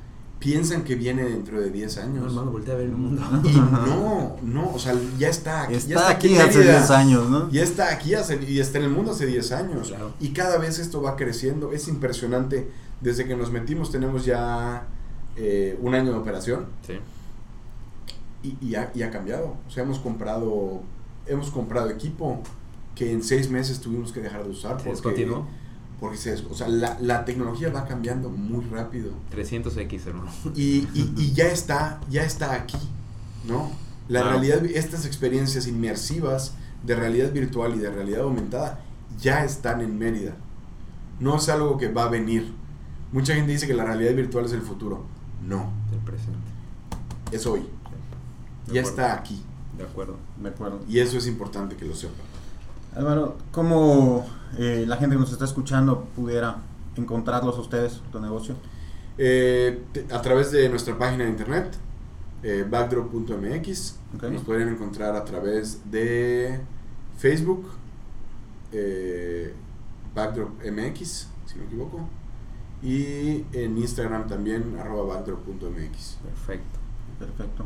[0.40, 2.24] piensan que viene dentro de 10 No, años.
[2.26, 3.22] hermano, voltea a ver el mundo.
[3.44, 5.74] Y no, no, o sea, ya está aquí.
[5.74, 6.78] Está, ya está aquí hace Mérida.
[6.78, 7.50] 10 años, ¿no?
[7.50, 9.88] Ya está aquí hace, y está en el mundo hace 10 años.
[9.88, 10.14] Claro.
[10.18, 11.72] Y cada vez esto va creciendo.
[11.72, 12.70] Es impresionante.
[13.00, 14.86] Desde que nos metimos tenemos ya
[15.36, 16.94] eh, un año de operación Sí.
[18.42, 19.56] y, y ha, y ha cambiado.
[19.66, 20.82] O sea, hemos comprado,
[21.26, 22.42] hemos comprado equipo
[22.94, 24.72] que en seis meses tuvimos que dejar de usar.
[24.72, 25.46] ¿Se Porque, descontinuó?
[26.00, 29.12] Porque se, o sea, la, la tecnología va cambiando muy rápido.
[29.34, 30.30] 300X, hermano.
[30.54, 32.78] Y, y, y ya está, ya está aquí,
[33.46, 33.70] ¿no?
[34.08, 38.80] La realidad, estas experiencias inmersivas de realidad virtual y de realidad aumentada
[39.20, 40.34] ya están en Mérida.
[41.20, 42.52] No es algo que va a venir.
[43.12, 45.04] Mucha gente dice que la realidad virtual es el futuro.
[45.46, 46.38] No, El presente.
[47.30, 47.60] es hoy.
[48.66, 48.88] De Ya acuerdo.
[49.02, 49.42] está aquí.
[49.76, 50.16] De acuerdo.
[50.42, 50.80] De acuerdo.
[50.88, 52.16] Y eso es importante que lo sepan.
[52.94, 54.26] Álvaro, ¿cómo
[54.58, 56.56] eh, la gente que nos está escuchando pudiera
[56.96, 58.56] encontrarlos a ustedes, tu negocio?
[59.18, 61.76] Eh, a través de nuestra página de internet,
[62.42, 64.22] eh, backdrop.mx, Ok.
[64.24, 66.60] nos podrían encontrar a través de
[67.18, 67.68] Facebook,
[68.72, 69.54] eh,
[70.14, 72.08] backdropmx, si no me equivoco,
[72.82, 76.18] y en Instagram también, arroba backdrop.mx.
[76.24, 76.78] Perfecto.
[77.18, 77.64] Perfecto.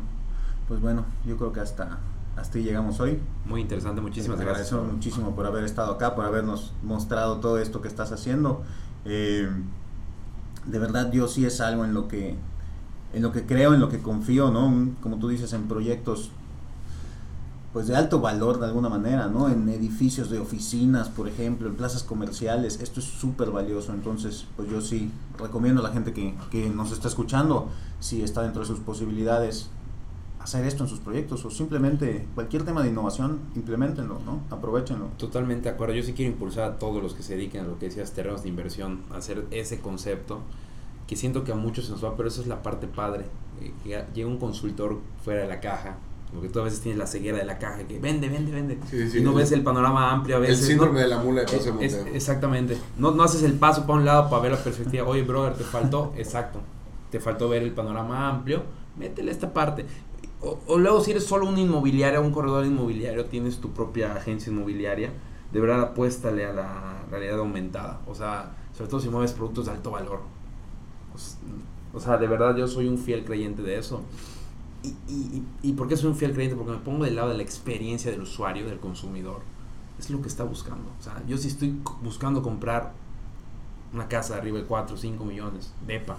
[0.67, 1.99] Pues bueno, yo creo que hasta,
[2.35, 3.19] hasta ahí llegamos hoy.
[3.45, 4.71] Muy interesante, muchísimas Te gracias.
[4.71, 8.63] agradezco muchísimo por haber estado acá, por habernos mostrado todo esto que estás haciendo.
[9.05, 9.49] Eh,
[10.65, 12.35] de verdad, yo sí es algo en lo que
[13.13, 14.89] en lo que creo, en lo que confío, ¿no?
[15.01, 16.31] Como tú dices, en proyectos
[17.71, 19.49] pues de alto valor de alguna manera, ¿no?
[19.49, 24.69] En edificios de oficinas, por ejemplo, en plazas comerciales, esto es súper valioso, entonces pues
[24.69, 27.67] yo sí recomiendo a la gente que, que nos está escuchando,
[27.99, 29.69] si está dentro de sus posibilidades,
[30.45, 34.41] hacer esto en sus proyectos o simplemente cualquier tema de innovación, implementenlo, ¿no?
[34.55, 35.07] Aprovechenlo.
[35.17, 35.95] Totalmente de acuerdo.
[35.95, 38.43] Yo sí quiero impulsar a todos los que se dediquen a lo que decías, terrenos
[38.43, 40.39] de inversión, a hacer ese concepto,
[41.07, 43.25] que siento que a muchos se nos va, pero eso es la parte padre.
[43.61, 45.95] eh, que llega un consultor fuera de la caja,
[46.33, 48.97] porque tú a veces tienes la ceguera de la caja, que vende, vende, vende, Sí,
[49.03, 49.17] sí, sí.
[49.19, 50.67] y no ves el panorama amplio a El veces.
[50.67, 50.99] síndrome ¿no?
[50.99, 52.15] de la mula de José Es- Montero.
[52.15, 52.77] exactamente.
[52.97, 55.07] No, no haces el paso para un lado para ver la perspectiva.
[55.07, 56.59] Oye, brother, te faltó, exacto.
[57.11, 58.61] Te faltó ver el panorama amplio.
[58.97, 59.85] Métele esta parte.
[60.67, 65.11] O, luego, si eres solo una inmobiliaria, un corredor inmobiliario, tienes tu propia agencia inmobiliaria,
[65.51, 68.01] de verdad apuéstale a la realidad aumentada.
[68.07, 70.21] O sea, sobre todo si mueves productos de alto valor.
[71.13, 71.37] O s-
[71.93, 74.01] O sea, de verdad yo soy un fiel creyente de eso.
[74.83, 76.55] ¿Y, y, y por qué soy un fiel creyente?
[76.57, 79.41] Porque me pongo del lado de la experiencia del usuario, del consumidor.
[79.99, 80.91] Es lo que está buscando.
[80.99, 82.93] O sea, yo si estoy buscando comprar
[83.93, 86.17] una casa de arriba de 4 o 5 millones, de EPA.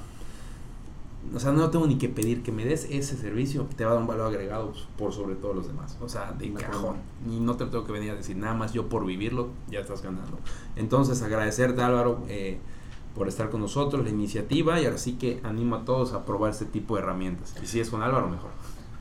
[1.35, 3.95] O sea, no tengo ni que pedir que me des ese servicio, te va a
[3.95, 5.97] dar un valor agregado por sobre todos los demás.
[6.01, 6.97] O sea, de cajón.
[7.29, 10.03] Y no te tengo que venir a decir nada más yo por vivirlo, ya estás
[10.03, 10.39] ganando.
[10.77, 12.59] Entonces, agradecerte Álvaro eh,
[13.15, 16.51] por estar con nosotros, la iniciativa, y ahora sí que animo a todos a probar
[16.51, 17.55] este tipo de herramientas.
[17.63, 18.51] Y si es con Álvaro, mejor.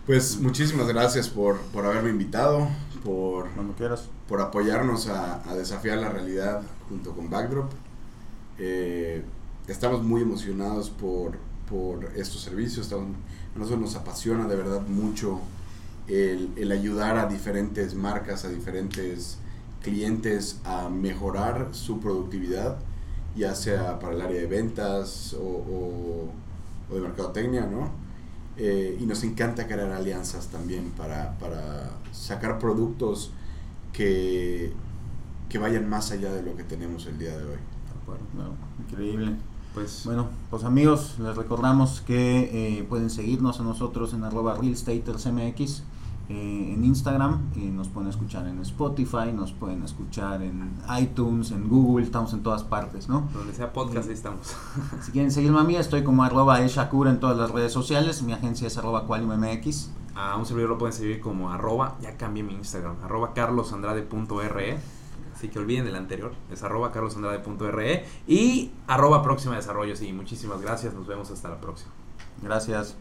[0.05, 2.67] Pues muchísimas gracias por, por haberme invitado,
[3.03, 4.09] por Cuando quieras.
[4.27, 7.71] por apoyarnos a, a desafiar la realidad junto con Backdrop.
[8.57, 9.23] Eh,
[9.67, 11.37] estamos muy emocionados por,
[11.69, 12.91] por estos servicios.
[12.93, 12.97] A
[13.55, 15.39] nosotros nos apasiona de verdad mucho
[16.07, 19.37] el, ayudar a diferentes marcas, a diferentes
[19.81, 22.77] clientes a mejorar su productividad,
[23.35, 26.29] ya sea para el área de ventas o,
[26.91, 27.89] de mercadotecnia, ¿no?
[28.57, 31.35] Eh, y nos encanta crear alianzas también para,
[32.13, 33.31] sacar productos
[33.91, 34.71] que,
[35.49, 37.57] que vayan más allá de lo que tenemos el día de hoy.
[38.79, 39.35] increíble.
[39.75, 45.83] Pues, bueno, pues amigos, les recordamos que eh, pueden seguirnos a nosotros en arroba realstatersmx
[46.29, 51.67] eh, en Instagram, y nos pueden escuchar en Spotify, nos pueden escuchar en iTunes, en
[51.67, 53.27] Google, estamos en todas partes, ¿no?
[53.33, 54.55] Donde sea podcast, ahí estamos.
[55.01, 58.31] Si quieren seguirme a mí, estoy como arroba eshakura en todas las redes sociales, mi
[58.31, 59.91] agencia es arroba qualiummx.
[60.15, 64.79] A un servidor lo pueden seguir como arroba, ya cambié mi Instagram, arroba carlosandrade.re.
[65.35, 69.93] Así que olviden el anterior, es arroba carlosandrade.re y arroba próxima desarrollo.
[69.97, 71.91] Sí, muchísimas gracias, nos vemos hasta la próxima.
[72.41, 72.95] Gracias.